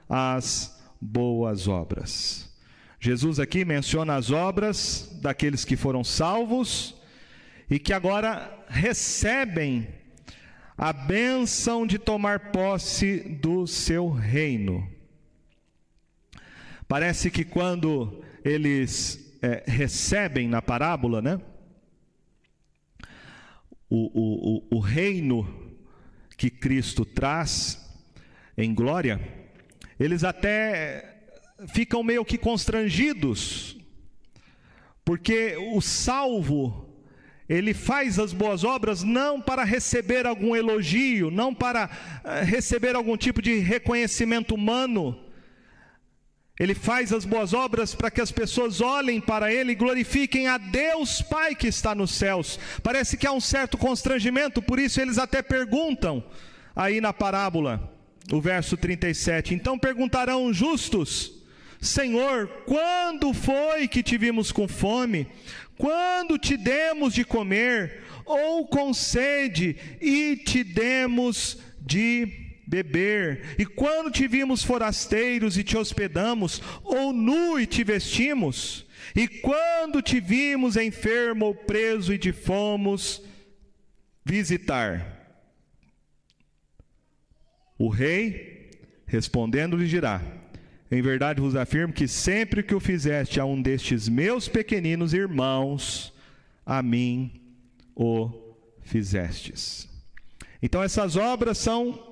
[0.08, 2.50] as boas obras.
[2.98, 6.94] Jesus aqui menciona as obras daqueles que foram salvos
[7.68, 9.88] e que agora recebem
[10.74, 14.90] a bênção de tomar posse do seu reino.
[16.88, 21.38] Parece que quando eles é, recebem na parábola, né?
[23.90, 25.59] O, o, o reino
[26.40, 27.86] que Cristo traz
[28.56, 29.20] em glória,
[29.98, 31.18] eles até
[31.68, 33.76] ficam meio que constrangidos,
[35.04, 36.88] porque o salvo,
[37.46, 41.90] ele faz as boas obras não para receber algum elogio, não para
[42.24, 45.22] eh, receber algum tipo de reconhecimento humano,
[46.58, 50.58] ele faz as boas obras para que as pessoas olhem para Ele e glorifiquem a
[50.58, 52.60] Deus Pai que está nos céus.
[52.82, 56.22] Parece que há um certo constrangimento, por isso eles até perguntam,
[56.76, 57.90] aí na parábola,
[58.30, 59.54] o verso 37.
[59.54, 61.32] Então perguntarão justos:
[61.80, 65.26] Senhor, quando foi que te vimos com fome?
[65.78, 68.02] Quando te demos de comer?
[68.26, 72.39] Ou com sede e te demos de
[72.70, 79.26] beber, e quando te vimos forasteiros e te hospedamos, ou nu e te vestimos, e
[79.26, 83.22] quando te vimos enfermo ou preso e te fomos
[84.24, 85.18] visitar.
[87.76, 88.70] O rei,
[89.04, 90.22] respondendo, lhe dirá:
[90.92, 96.14] Em verdade vos afirmo que sempre que o fizeste a um destes meus pequeninos irmãos,
[96.64, 97.32] a mim
[97.96, 98.30] o
[98.82, 99.88] fizestes.
[100.62, 102.09] Então essas obras são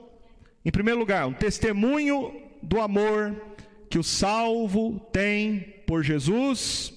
[0.64, 3.34] em primeiro lugar, um testemunho do amor
[3.88, 6.92] que o salvo tem por Jesus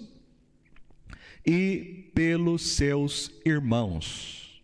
[1.45, 4.62] e pelos seus irmãos.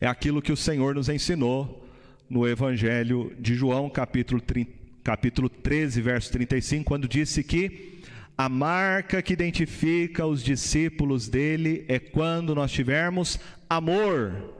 [0.00, 1.86] É aquilo que o Senhor nos ensinou
[2.28, 4.72] no Evangelho de João, capítulo, 30,
[5.04, 8.00] capítulo 13, verso 35, quando disse que
[8.36, 14.54] a marca que identifica os discípulos dele é quando nós tivermos amor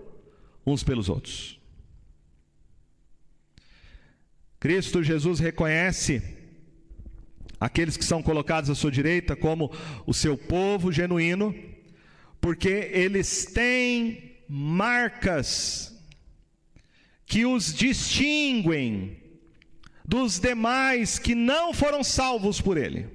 [0.66, 1.61] uns pelos outros.
[4.62, 6.22] Cristo Jesus reconhece
[7.58, 9.72] aqueles que são colocados à sua direita como
[10.06, 11.52] o seu povo genuíno,
[12.40, 16.00] porque eles têm marcas
[17.26, 19.20] que os distinguem
[20.04, 23.08] dos demais que não foram salvos por ele.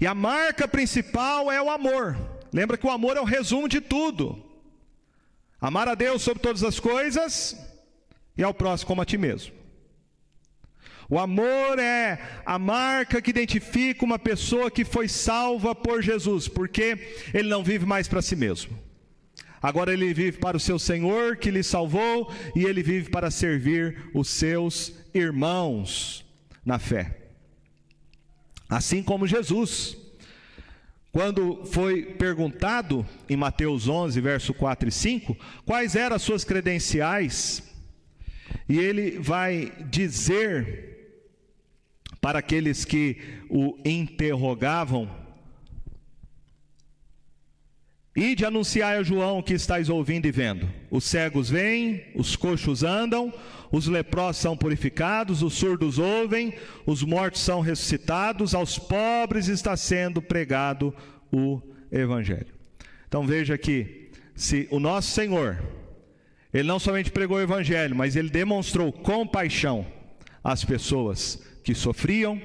[0.00, 2.18] E a marca principal é o amor.
[2.52, 4.44] Lembra que o amor é o resumo de tudo.
[5.60, 7.56] Amar a Deus sobre todas as coisas
[8.36, 9.62] e ao próximo como a ti mesmo.
[11.14, 16.98] O amor é a marca que identifica uma pessoa que foi salva por Jesus, porque
[17.32, 18.76] ele não vive mais para si mesmo.
[19.62, 24.10] Agora ele vive para o seu Senhor que lhe salvou e ele vive para servir
[24.12, 26.26] os seus irmãos
[26.66, 27.16] na fé.
[28.68, 29.96] Assim como Jesus,
[31.12, 37.62] quando foi perguntado em Mateus 11, verso 4 e 5, quais eram as suas credenciais,
[38.68, 40.93] e ele vai dizer
[42.24, 43.18] para aqueles que
[43.50, 45.10] o interrogavam,
[48.16, 50.66] Ide anunciai a João que estáis ouvindo e vendo.
[50.90, 53.30] Os cegos vêm, os coxos andam,
[53.70, 56.54] os leprosos são purificados, os surdos ouvem,
[56.86, 60.94] os mortos são ressuscitados, aos pobres está sendo pregado
[61.30, 61.60] o
[61.92, 62.54] evangelho.
[63.06, 65.62] Então veja que se o nosso Senhor,
[66.54, 69.84] ele não somente pregou o evangelho, mas ele demonstrou compaixão
[70.42, 72.40] às pessoas que sofriam,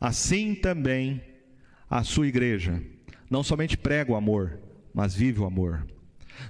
[0.00, 1.22] assim também
[1.88, 2.82] a sua igreja
[3.30, 4.60] não somente prega o amor,
[4.92, 5.86] mas vive o amor.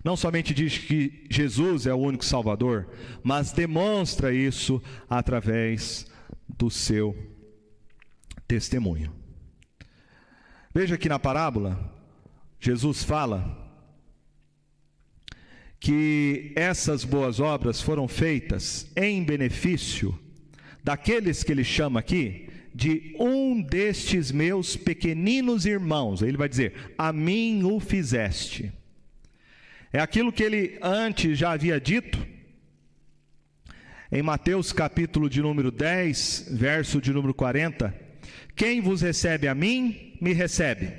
[0.03, 2.89] Não somente diz que Jesus é o único Salvador,
[3.23, 6.07] mas demonstra isso através
[6.49, 7.17] do seu
[8.47, 9.15] testemunho.
[10.75, 11.93] Veja que na parábola,
[12.61, 13.63] Jesus fala
[15.79, 20.19] que essas boas obras foram feitas em benefício
[20.85, 26.21] daqueles que ele chama aqui de um destes meus pequeninos irmãos.
[26.21, 28.71] Ele vai dizer: A mim o fizeste.
[29.91, 32.19] É aquilo que ele antes já havia dito.
[34.13, 37.93] Em Mateus capítulo de número 10, verso de número 40,
[38.55, 40.93] quem vos recebe a mim, me recebe,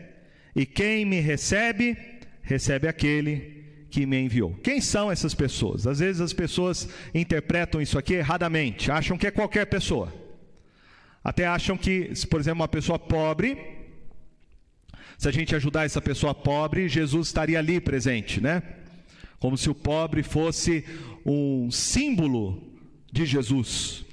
[0.54, 1.98] e quem me recebe,
[2.42, 3.55] recebe aquele
[3.96, 4.54] que me enviou.
[4.56, 5.88] Quem são essas pessoas?
[5.88, 10.14] Às vezes as pessoas interpretam isso aqui erradamente, acham que é qualquer pessoa.
[11.24, 13.58] Até acham que, por exemplo, uma pessoa pobre,
[15.18, 18.62] se a gente ajudar essa pessoa pobre, Jesus estaria ali presente, né?
[19.40, 20.84] Como se o pobre fosse
[21.26, 22.78] um símbolo
[23.14, 24.04] de Jesus.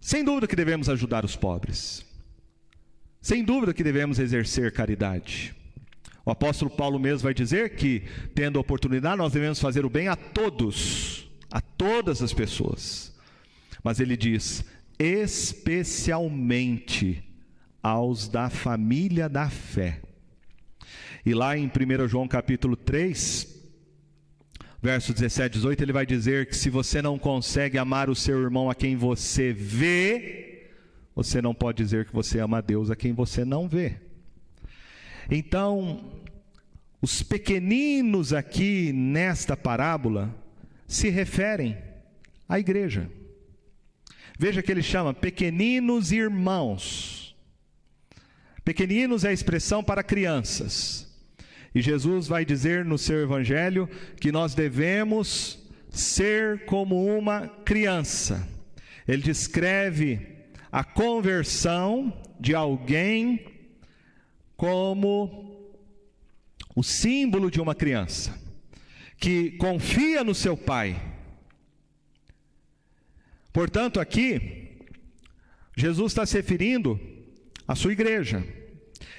[0.00, 2.06] Sem dúvida que devemos ajudar os pobres.
[3.20, 5.57] Sem dúvida que devemos exercer caridade.
[6.28, 8.02] O apóstolo Paulo mesmo vai dizer que,
[8.34, 13.16] tendo oportunidade, nós devemos fazer o bem a todos, a todas as pessoas.
[13.82, 14.62] Mas ele diz:
[14.98, 17.24] especialmente
[17.82, 20.02] aos da família da fé.
[21.24, 21.70] E lá em 1
[22.06, 23.64] João capítulo 3,
[24.82, 28.38] verso 17 e 18, ele vai dizer que se você não consegue amar o seu
[28.38, 30.68] irmão a quem você vê,
[31.16, 33.96] você não pode dizer que você ama a Deus a quem você não vê.
[35.30, 36.17] Então,
[37.00, 40.34] os pequeninos aqui nesta parábola
[40.86, 41.76] se referem
[42.48, 43.08] à igreja.
[44.38, 47.36] Veja que ele chama pequeninos irmãos.
[48.64, 51.08] Pequeninos é a expressão para crianças.
[51.74, 53.88] E Jesus vai dizer no seu evangelho
[54.20, 55.58] que nós devemos
[55.90, 58.46] ser como uma criança.
[59.06, 60.20] Ele descreve
[60.70, 63.44] a conversão de alguém
[64.56, 65.47] como
[66.78, 68.38] o símbolo de uma criança
[69.18, 71.00] que confia no seu pai
[73.58, 74.78] Portanto, aqui,
[75.76, 77.00] Jesus está se referindo
[77.66, 78.44] à sua igreja,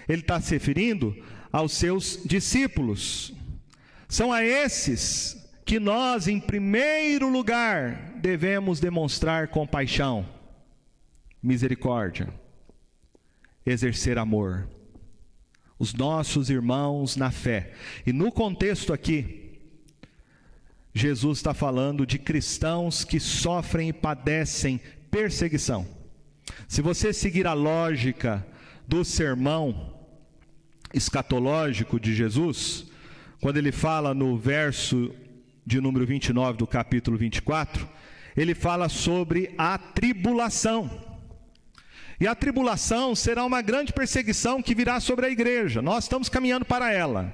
[0.08, 1.14] ele está se referindo
[1.52, 3.34] aos seus discípulos.
[4.08, 5.36] São a esses
[5.66, 10.26] que nós, em primeiro lugar, devemos demonstrar compaixão,
[11.44, 12.34] misericórdia,
[13.66, 14.70] exercer amor.
[15.80, 17.72] Os nossos irmãos na fé.
[18.06, 19.50] E no contexto aqui,
[20.94, 25.88] Jesus está falando de cristãos que sofrem e padecem perseguição.
[26.68, 28.46] Se você seguir a lógica
[28.88, 29.94] do sermão
[30.94, 32.88] escatológico de Jesus,
[33.40, 35.14] quando ele fala no verso
[35.66, 37.88] de número 29 do capítulo 24,
[38.36, 41.09] ele fala sobre a tribulação.
[42.20, 45.82] E a tribulação será uma grande perseguição que virá sobre a igreja.
[45.82, 47.34] Nós estamos caminhando para ela.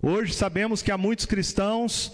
[0.00, 2.12] Hoje sabemos que há muitos cristãos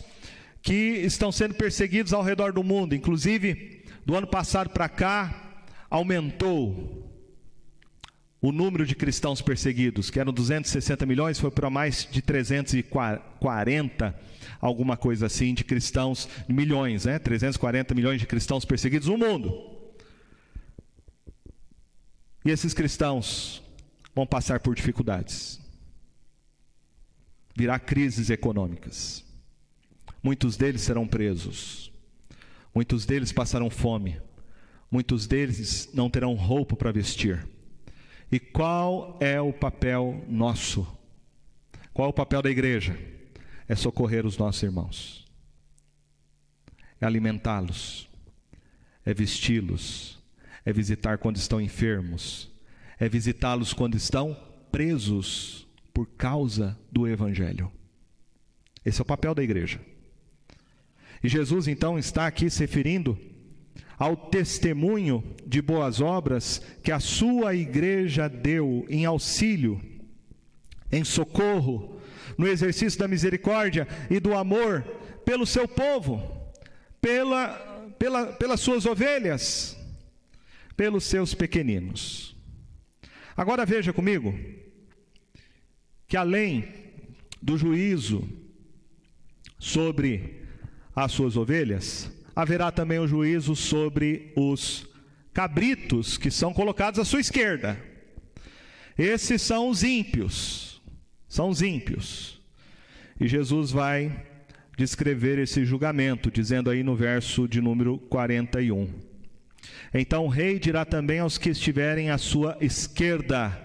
[0.63, 7.07] que estão sendo perseguidos ao redor do mundo, inclusive do ano passado para cá aumentou
[8.41, 14.19] o número de cristãos perseguidos, que eram 260 milhões, foi para mais de 340,
[14.59, 17.19] alguma coisa assim, de cristãos, milhões, né?
[17.19, 19.70] 340 milhões de cristãos perseguidos no mundo.
[22.45, 23.63] E esses cristãos
[24.15, 25.61] vão passar por dificuldades
[27.61, 29.25] virá crises econômicas.
[30.23, 31.93] Muitos deles serão presos.
[32.75, 34.19] Muitos deles passarão fome.
[34.91, 37.47] Muitos deles não terão roupa para vestir.
[38.33, 40.87] E qual é o papel nosso?
[41.93, 42.99] Qual é o papel da igreja?
[43.69, 45.25] É socorrer os nossos irmãos,
[47.01, 48.09] é alimentá-los,
[49.05, 50.20] é vesti-los,
[50.71, 52.51] é visitar quando estão enfermos,
[52.99, 54.37] é visitá-los quando estão
[54.71, 57.71] presos por causa do Evangelho.
[58.85, 59.81] Esse é o papel da igreja.
[61.23, 63.19] E Jesus então está aqui se referindo
[63.99, 69.81] ao testemunho de boas obras que a sua igreja deu em auxílio
[70.91, 72.01] em socorro,
[72.37, 74.83] no exercício da misericórdia e do amor
[75.25, 76.23] pelo seu povo,
[77.01, 77.49] pela,
[77.99, 79.77] pela, pelas suas ovelhas,
[80.81, 82.35] pelos seus pequeninos.
[83.37, 84.35] Agora veja comigo
[86.09, 86.67] que além
[87.43, 88.27] do juízo
[89.59, 90.43] sobre
[90.97, 94.89] as suas ovelhas, haverá também o juízo sobre os
[95.35, 97.79] cabritos que são colocados à sua esquerda.
[98.97, 100.81] Esses são os ímpios,
[101.29, 102.41] são os ímpios.
[103.21, 104.27] E Jesus vai
[104.79, 109.10] descrever esse julgamento, dizendo aí no verso de número 41.
[109.93, 113.61] Então o rei dirá também aos que estiverem à sua esquerda: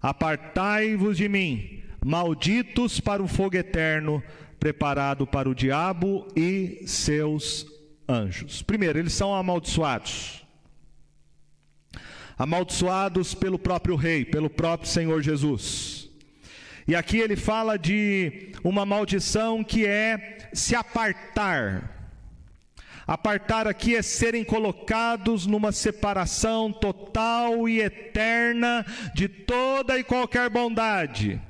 [0.00, 4.22] Apartai-vos de mim, malditos para o fogo eterno,
[4.58, 7.66] preparado para o diabo e seus
[8.08, 8.62] anjos.
[8.62, 10.42] Primeiro, eles são amaldiçoados.
[12.36, 16.08] Amaldiçoados pelo próprio rei, pelo próprio Senhor Jesus.
[16.86, 21.93] E aqui ele fala de uma maldição que é se apartar.
[23.06, 28.84] Apartar aqui é serem colocados numa separação total e eterna
[29.14, 31.40] de toda e qualquer bondade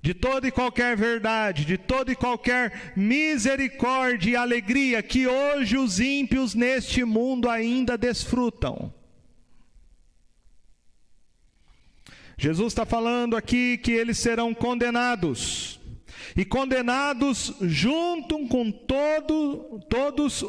[0.00, 6.00] de toda e qualquer verdade, de toda e qualquer misericórdia e alegria que hoje os
[6.00, 8.92] ímpios neste mundo ainda desfrutam.
[12.36, 15.80] Jesus está falando aqui que eles serão condenados,
[16.36, 20.44] e condenados junto com todo, todos,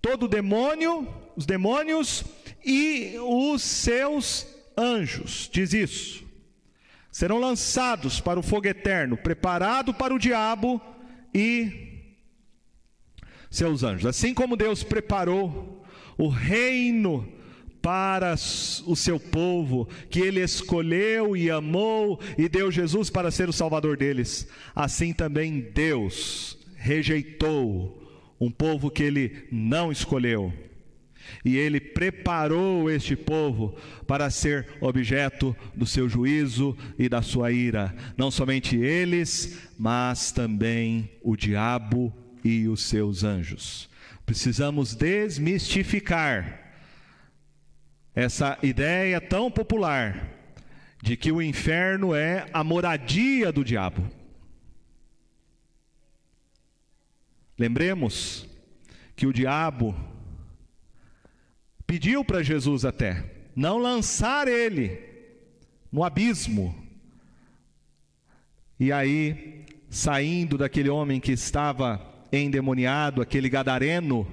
[0.00, 2.24] todo demônio, os demônios
[2.64, 4.46] e os seus
[4.76, 6.30] anjos, diz isso
[7.10, 10.80] serão lançados para o fogo eterno, preparado para o diabo
[11.34, 11.88] e
[13.50, 14.06] seus anjos.
[14.06, 15.84] Assim como Deus preparou
[16.16, 17.28] o reino
[17.82, 23.54] para o seu povo, que ele escolheu e amou e deu Jesus para ser o
[23.54, 27.99] salvador deles, assim também Deus rejeitou
[28.40, 30.52] um povo que ele não escolheu
[31.44, 33.76] e ele preparou este povo
[34.06, 37.94] para ser objeto do seu juízo e da sua ira.
[38.16, 42.12] Não somente eles, mas também o diabo
[42.44, 43.88] e os seus anjos.
[44.24, 46.58] Precisamos desmistificar
[48.14, 50.28] essa ideia tão popular
[51.02, 54.19] de que o inferno é a moradia do diabo.
[57.60, 58.48] Lembremos
[59.14, 59.94] que o diabo
[61.86, 63.22] pediu para Jesus até
[63.54, 64.98] não lançar ele
[65.92, 66.74] no abismo.
[68.78, 72.00] E aí, saindo daquele homem que estava
[72.32, 74.26] endemoniado, aquele gadareno,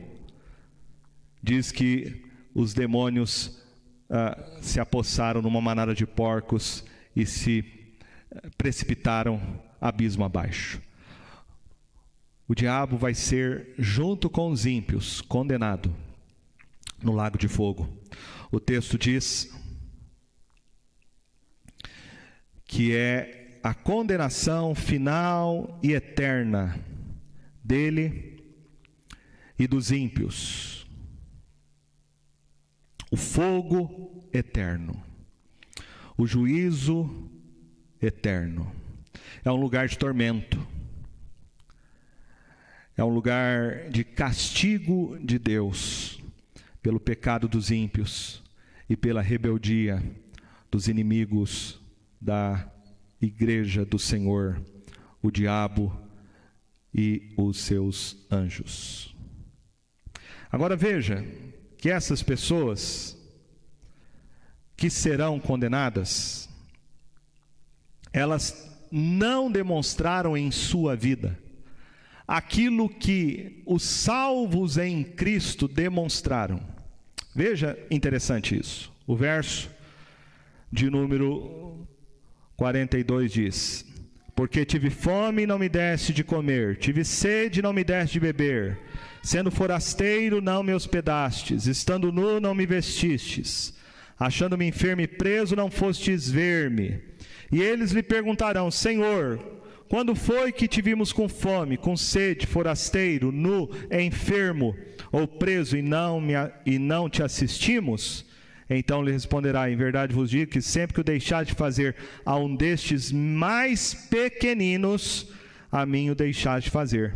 [1.43, 2.23] diz que
[2.55, 3.61] os demônios
[4.09, 6.81] ah, se apossaram numa manada de porcos
[7.13, 7.91] e se
[8.33, 10.86] ah, precipitaram abismo abaixo.
[12.47, 15.93] O diabo vai ser, junto com os ímpios, condenado
[17.03, 17.89] no lago de fogo.
[18.51, 19.53] O texto diz
[22.65, 26.79] que é a condenação final e eterna
[27.61, 28.41] dele
[29.59, 30.87] e dos ímpios.
[33.11, 35.03] O fogo eterno.
[36.17, 37.29] O juízo
[38.01, 38.71] eterno.
[39.43, 40.76] É um lugar de tormento.
[42.97, 46.19] É um lugar de castigo de Deus
[46.81, 48.41] pelo pecado dos ímpios
[48.89, 50.03] e pela rebeldia
[50.71, 51.79] dos inimigos
[52.19, 52.67] da
[53.21, 54.59] igreja do Senhor,
[55.21, 55.95] o diabo
[56.91, 59.15] e os seus anjos.
[60.51, 61.23] Agora veja
[61.77, 63.15] que essas pessoas
[64.75, 66.49] que serão condenadas,
[68.11, 71.37] elas não demonstraram em sua vida
[72.27, 76.59] aquilo que os salvos em Cristo demonstraram.
[77.33, 78.91] Veja interessante isso.
[79.05, 79.69] O verso
[80.71, 81.87] de número
[82.57, 83.85] 42 diz:
[84.35, 88.13] Porque tive fome e não me deste de comer, tive sede e não me deste
[88.13, 88.77] de beber,
[89.23, 93.73] sendo forasteiro não me hospedastes, estando nu não me vestistes,
[94.19, 96.99] achando-me enfermo e preso não fostes ver-me.
[97.49, 99.56] E eles lhe perguntarão: Senhor,
[99.89, 104.75] quando foi que te vimos com fome, com sede, forasteiro, nu, enfermo
[105.11, 106.33] ou preso e não, me,
[106.65, 108.25] e não te assistimos?
[108.69, 112.35] Então lhe responderá: Em verdade vos digo que sempre que o deixar de fazer a
[112.35, 115.31] um destes mais pequeninos,
[115.71, 117.15] a mim o deixar de fazer.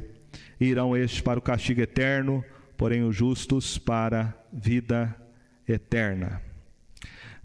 [0.59, 2.43] Irão estes para o castigo eterno,
[2.77, 5.15] porém os justos para a vida
[5.67, 6.50] eterna.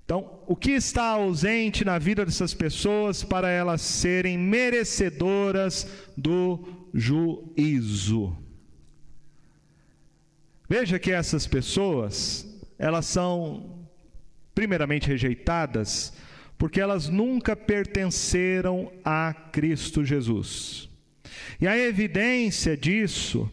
[0.06, 5.84] Então, o que está ausente na vida dessas pessoas para elas serem merecedoras
[6.16, 8.38] do juízo?
[10.68, 12.46] Veja que essas pessoas,
[12.78, 13.88] elas são
[14.54, 16.12] primeiramente rejeitadas
[16.56, 20.88] porque elas nunca pertenceram a Cristo Jesus.
[21.60, 23.50] E a evidência disso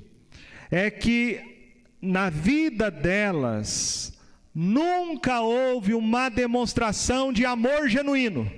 [0.69, 1.41] é que
[1.99, 4.12] na vida delas
[4.53, 8.51] nunca houve uma demonstração de amor genuíno.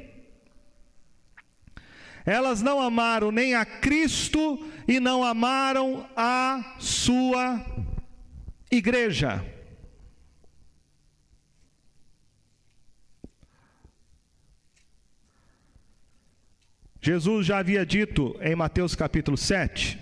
[2.25, 7.63] Elas não amaram nem a Cristo e não amaram a sua
[8.71, 9.45] igreja.
[16.99, 19.99] Jesus já havia dito em Mateus capítulo 7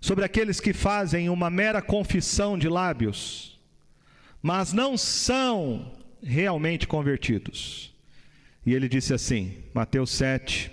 [0.00, 3.53] sobre aqueles que fazem uma mera confissão de lábios,
[4.44, 5.90] mas não são
[6.22, 7.94] realmente convertidos.
[8.66, 10.70] E ele disse assim, Mateus 7,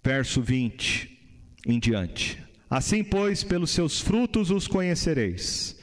[0.00, 1.18] verso 20
[1.66, 2.40] em diante:
[2.70, 5.76] Assim, pois, pelos seus frutos os conhecereis.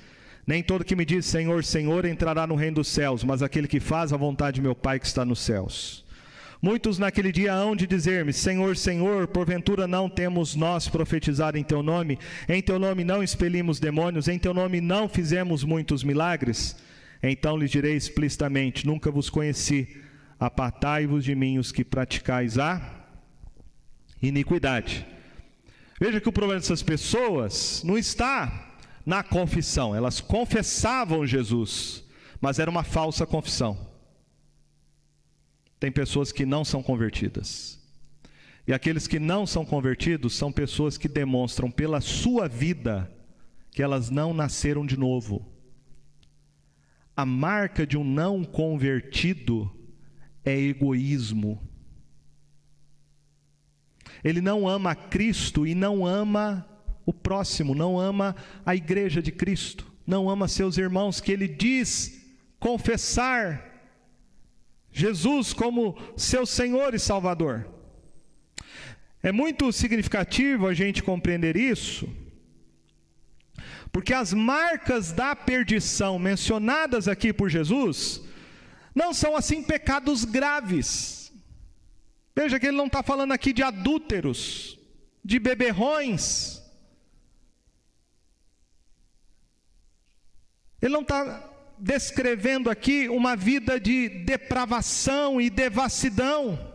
[0.48, 3.82] Nem todo que me diz Senhor, Senhor entrará no reino dos céus, mas aquele que
[3.82, 6.05] faz a vontade de meu Pai que está nos céus.
[6.66, 11.84] Muitos naquele dia hão de dizer-me: Senhor, Senhor, porventura não temos nós profetizado em teu
[11.84, 12.18] nome?
[12.50, 14.28] Em teu nome não expelimos demônios?
[14.28, 16.76] Em teu nome não fizemos muitos milagres?
[17.22, 19.96] Então lhes direi explicitamente: Nunca vos conheci.
[20.40, 22.82] Apartai-vos de mim os que praticais a
[24.20, 25.06] iniquidade.
[26.02, 28.74] Veja que o problema dessas pessoas não está
[29.06, 29.96] na confissão.
[29.96, 32.04] Elas confessavam Jesus,
[32.42, 33.94] mas era uma falsa confissão.
[35.80, 37.80] Tem pessoas que não são convertidas.
[38.68, 43.12] E aqueles que não são convertidos são pessoas que demonstram pela sua vida
[43.76, 45.46] que elas não nasceram de novo.
[47.16, 49.70] A marca de um não convertido
[50.46, 51.62] é egoísmo.
[54.24, 56.66] Ele não ama Cristo e não ama
[57.06, 58.34] o próximo, não ama
[58.66, 62.26] a igreja de Cristo, não ama seus irmãos, que ele diz
[62.60, 63.75] confessar
[64.96, 67.68] Jesus como seu Senhor e Salvador.
[69.22, 72.08] É muito significativo a gente compreender isso,
[73.92, 78.22] porque as marcas da perdição mencionadas aqui por Jesus
[78.94, 81.30] não são assim pecados graves.
[82.34, 84.80] Veja que ele não está falando aqui de adúlteros,
[85.22, 86.64] de beberrões,
[90.82, 96.74] Ele não está descrevendo aqui uma vida de depravação e devassidão,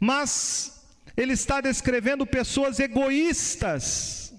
[0.00, 0.84] mas
[1.16, 4.32] ele está descrevendo pessoas egoístas,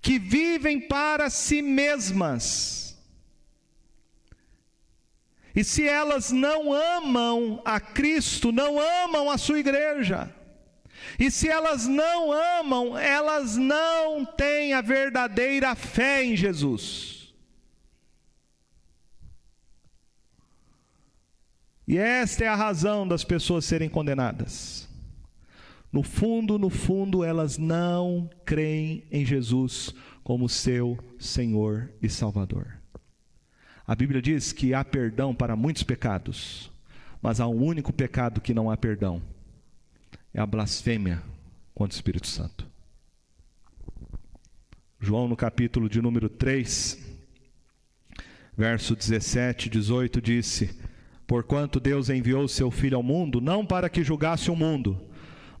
[0.00, 2.96] que vivem para si mesmas.
[5.54, 10.32] E se elas não amam a Cristo, não amam a sua igreja,
[11.18, 17.15] e se elas não amam, elas não têm a verdadeira fé em Jesus.
[21.86, 24.88] E esta é a razão das pessoas serem condenadas.
[25.92, 32.78] No fundo, no fundo, elas não creem em Jesus como seu Senhor e Salvador.
[33.86, 36.72] A Bíblia diz que há perdão para muitos pecados,
[37.22, 39.22] mas há um único pecado que não há perdão
[40.36, 41.22] é a blasfêmia
[41.74, 42.66] contra o Espírito Santo.
[45.00, 46.98] João, no capítulo de número 3,
[48.54, 50.78] verso 17 e 18, disse:
[51.26, 55.00] Porquanto Deus enviou seu Filho ao mundo, não para que julgasse o mundo,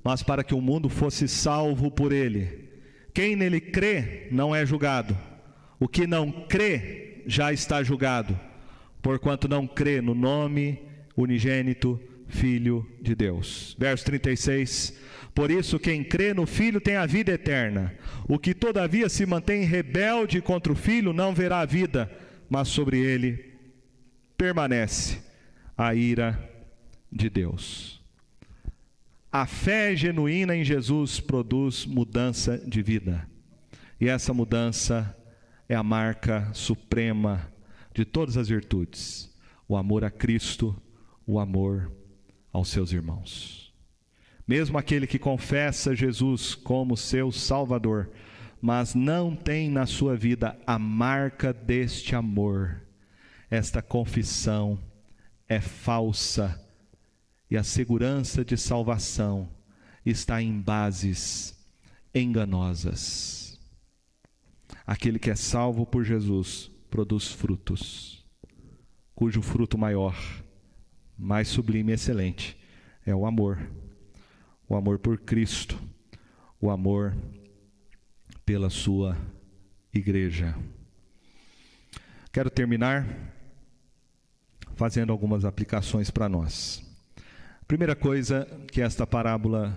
[0.02, 2.68] mas para que o mundo fosse salvo por ele.
[3.12, 5.18] Quem nele crê não é julgado,
[5.80, 8.38] o que não crê já está julgado,
[9.02, 10.78] porquanto não crê no nome
[11.16, 13.74] unigênito Filho de Deus.
[13.78, 14.96] Verso 36.
[15.34, 17.94] Por isso, quem crê no Filho tem a vida eterna.
[18.28, 22.10] O que todavia se mantém rebelde contra o Filho não verá a vida,
[22.48, 23.52] mas sobre ele
[24.36, 25.25] permanece
[25.76, 26.38] a ira
[27.12, 28.00] de Deus.
[29.30, 33.28] A fé genuína em Jesus produz mudança de vida.
[34.00, 35.14] E essa mudança
[35.68, 37.52] é a marca suprema
[37.92, 39.30] de todas as virtudes:
[39.68, 40.74] o amor a Cristo,
[41.26, 41.92] o amor
[42.52, 43.74] aos seus irmãos.
[44.48, 48.10] Mesmo aquele que confessa Jesus como seu Salvador,
[48.62, 52.80] mas não tem na sua vida a marca deste amor,
[53.50, 54.78] esta confissão
[55.48, 56.60] é falsa
[57.50, 59.48] e a segurança de salvação
[60.04, 61.56] está em bases
[62.14, 63.60] enganosas.
[64.86, 68.24] Aquele que é salvo por Jesus produz frutos,
[69.14, 70.16] cujo fruto maior,
[71.16, 72.56] mais sublime e excelente
[73.04, 73.58] é o amor.
[74.68, 75.80] O amor por Cristo,
[76.60, 77.16] o amor
[78.44, 79.16] pela sua
[79.94, 80.56] igreja.
[82.32, 83.35] Quero terminar
[84.76, 86.84] fazendo algumas aplicações para nós.
[87.66, 89.76] Primeira coisa que esta parábola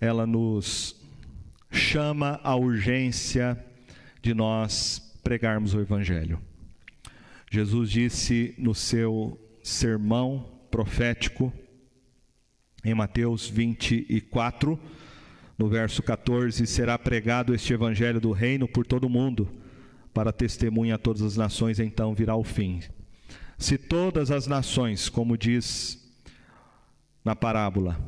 [0.00, 0.96] ela nos
[1.70, 3.62] chama a urgência
[4.22, 6.40] de nós pregarmos o evangelho.
[7.50, 11.52] Jesus disse no seu sermão profético
[12.84, 14.78] em Mateus 24,
[15.58, 19.48] no verso 14: Será pregado este evangelho do reino por todo o mundo,
[20.14, 22.80] para testemunha a todas as nações, então virá o fim.
[23.58, 25.98] Se todas as nações, como diz
[27.24, 28.00] na parábola,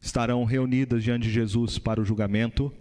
[0.00, 2.72] estarão reunidas diante de Jesus para o julgamento,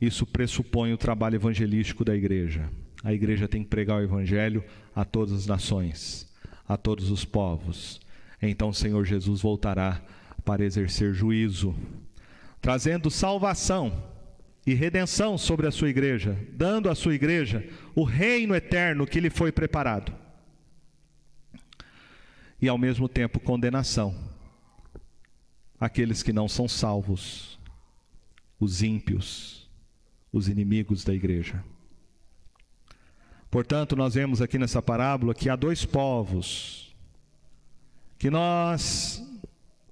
[0.00, 2.70] isso pressupõe o trabalho evangelístico da igreja.
[3.02, 4.62] A igreja tem que pregar o evangelho
[4.94, 6.32] a todas as nações,
[6.68, 8.00] a todos os povos.
[8.40, 10.00] Então o Senhor Jesus voltará
[10.44, 11.74] para exercer juízo,
[12.60, 14.04] trazendo salvação
[14.64, 19.30] e redenção sobre a sua igreja, dando à sua igreja o reino eterno que lhe
[19.30, 20.25] foi preparado.
[22.60, 24.14] E ao mesmo tempo condenação
[25.78, 27.58] àqueles que não são salvos,
[28.58, 29.66] os ímpios
[30.36, 31.64] os inimigos da igreja.
[33.50, 36.94] Portanto, nós vemos aqui nessa parábola que há dois povos
[38.18, 39.22] que nós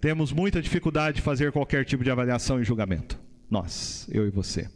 [0.00, 3.18] temos muita dificuldade de fazer qualquer tipo de avaliação e julgamento.
[3.50, 4.68] Nós, eu e você.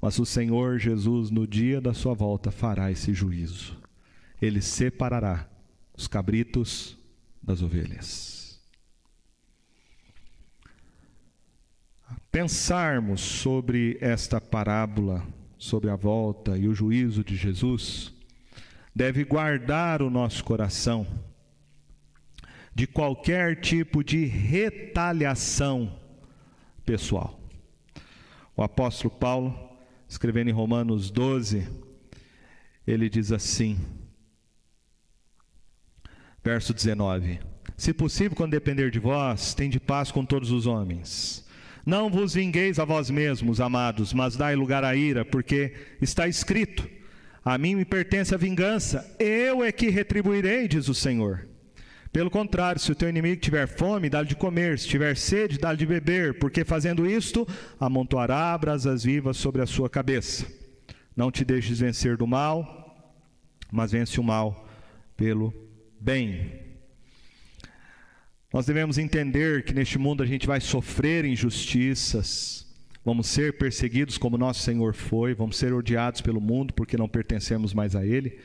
[0.00, 3.76] Mas o Senhor Jesus, no dia da sua volta, fará esse juízo.
[4.40, 5.48] Ele separará
[5.98, 6.96] os cabritos
[7.42, 8.38] das ovelhas.
[12.30, 15.26] pensarmos sobre esta parábola,
[15.58, 18.12] sobre a volta e o juízo de Jesus,
[18.94, 21.06] deve guardar o nosso coração
[22.72, 25.98] de qualquer tipo de retaliação
[26.84, 27.40] pessoal.
[28.56, 29.76] O apóstolo Paulo,
[30.08, 31.66] escrevendo em Romanos 12,
[32.86, 33.78] ele diz assim,
[36.48, 37.38] verso 19:
[37.76, 41.46] Se possível, quando depender de vós, tende paz com todos os homens.
[41.84, 46.88] Não vos vingueis a vós mesmos, amados, mas dai lugar à ira, porque está escrito:
[47.44, 51.46] A mim me pertence a vingança, eu é que retribuirei, diz o Senhor.
[52.10, 55.76] Pelo contrário, se o teu inimigo tiver fome, dá-lhe de comer, se tiver sede, dá-lhe
[55.76, 57.46] de beber, porque fazendo isto,
[57.78, 60.46] amontoará brasas vivas sobre a sua cabeça.
[61.14, 63.14] Não te deixes vencer do mal,
[63.70, 64.66] mas vence o mal
[65.14, 65.67] pelo
[66.00, 66.52] bem.
[68.52, 72.66] Nós devemos entender que neste mundo a gente vai sofrer injustiças,
[73.04, 77.74] vamos ser perseguidos como nosso Senhor foi, vamos ser odiados pelo mundo porque não pertencemos
[77.74, 78.38] mais a Ele,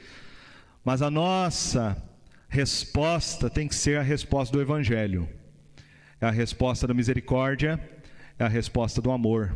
[0.84, 1.95] mas a nossa
[2.49, 5.28] resposta tem que ser a resposta do Evangelho,
[6.20, 7.80] é a resposta da misericórdia,
[8.38, 9.56] é a resposta do amor.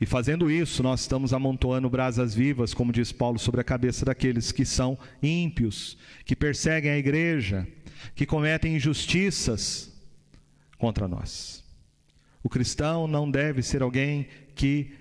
[0.00, 4.52] E fazendo isso, nós estamos amontoando brasas vivas, como diz Paulo, sobre a cabeça daqueles
[4.52, 7.66] que são ímpios, que perseguem a igreja,
[8.14, 9.90] que cometem injustiças
[10.76, 11.64] contra nós.
[12.42, 14.92] O cristão não deve ser alguém que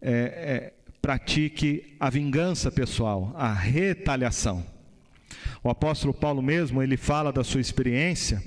[0.00, 4.64] é, é, pratique a vingança pessoal, a retaliação.
[5.62, 8.42] O apóstolo Paulo mesmo, ele fala da sua experiência,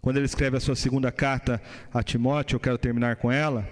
[0.00, 1.60] quando ele escreve a sua segunda carta
[1.92, 3.68] a Timóteo, eu quero terminar com ela,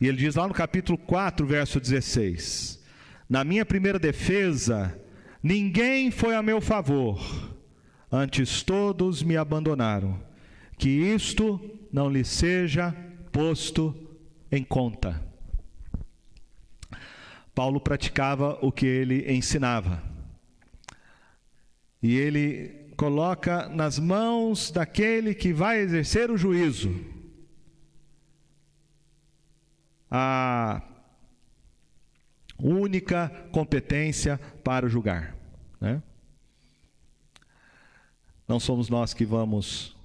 [0.00, 2.82] e ele diz lá no capítulo 4, verso 16:
[3.28, 4.98] Na minha primeira defesa,
[5.42, 7.18] ninguém foi a meu favor,
[8.12, 10.20] antes todos me abandonaram.
[10.78, 11.58] Que isto
[11.90, 12.94] não lhe seja
[13.32, 13.94] posto
[14.52, 15.24] em conta.
[17.54, 20.02] Paulo praticava o que ele ensinava.
[22.02, 27.15] E ele coloca nas mãos daquele que vai exercer o juízo
[30.10, 30.82] a
[32.58, 35.36] única competência para julgar.
[35.80, 36.02] Né?
[38.48, 39.96] Não somos nós que vamos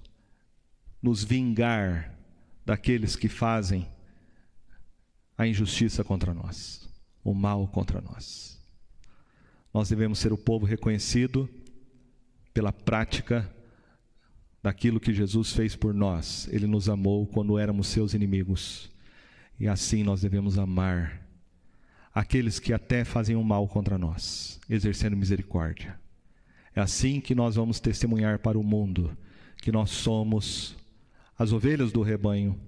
[1.01, 2.15] nos vingar
[2.65, 3.87] daqueles que fazem
[5.37, 6.87] a injustiça contra nós,
[7.23, 8.59] o mal contra nós.
[9.73, 11.49] Nós devemos ser o povo reconhecido
[12.53, 13.49] pela prática
[14.61, 16.47] daquilo que Jesus fez por nós.
[16.51, 18.90] Ele nos amou quando éramos seus inimigos.
[19.61, 21.21] E assim nós devemos amar
[22.11, 25.99] aqueles que até fazem o mal contra nós, exercendo misericórdia.
[26.75, 29.15] É assim que nós vamos testemunhar para o mundo
[29.61, 30.75] que nós somos
[31.37, 32.59] as ovelhas do rebanho,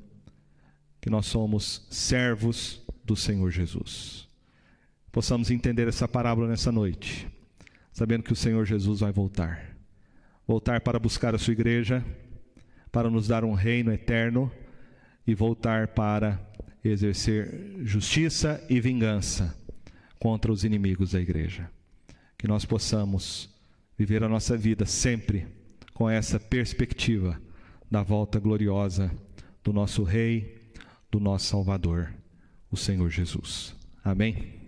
[1.01, 4.27] que nós somos servos do Senhor Jesus.
[5.11, 7.27] Possamos entender essa parábola nessa noite,
[7.91, 9.75] sabendo que o Senhor Jesus vai voltar
[10.45, 12.05] voltar para buscar a sua igreja,
[12.91, 14.51] para nos dar um reino eterno
[15.25, 16.39] e voltar para
[16.89, 19.55] exercer justiça e vingança
[20.19, 21.69] contra os inimigos da igreja.
[22.37, 23.49] Que nós possamos
[23.97, 25.47] viver a nossa vida sempre
[25.93, 27.39] com essa perspectiva
[27.89, 29.11] da volta gloriosa
[29.63, 30.61] do nosso Rei,
[31.11, 32.13] do nosso Salvador,
[32.71, 33.75] o Senhor Jesus.
[34.03, 34.61] Amém?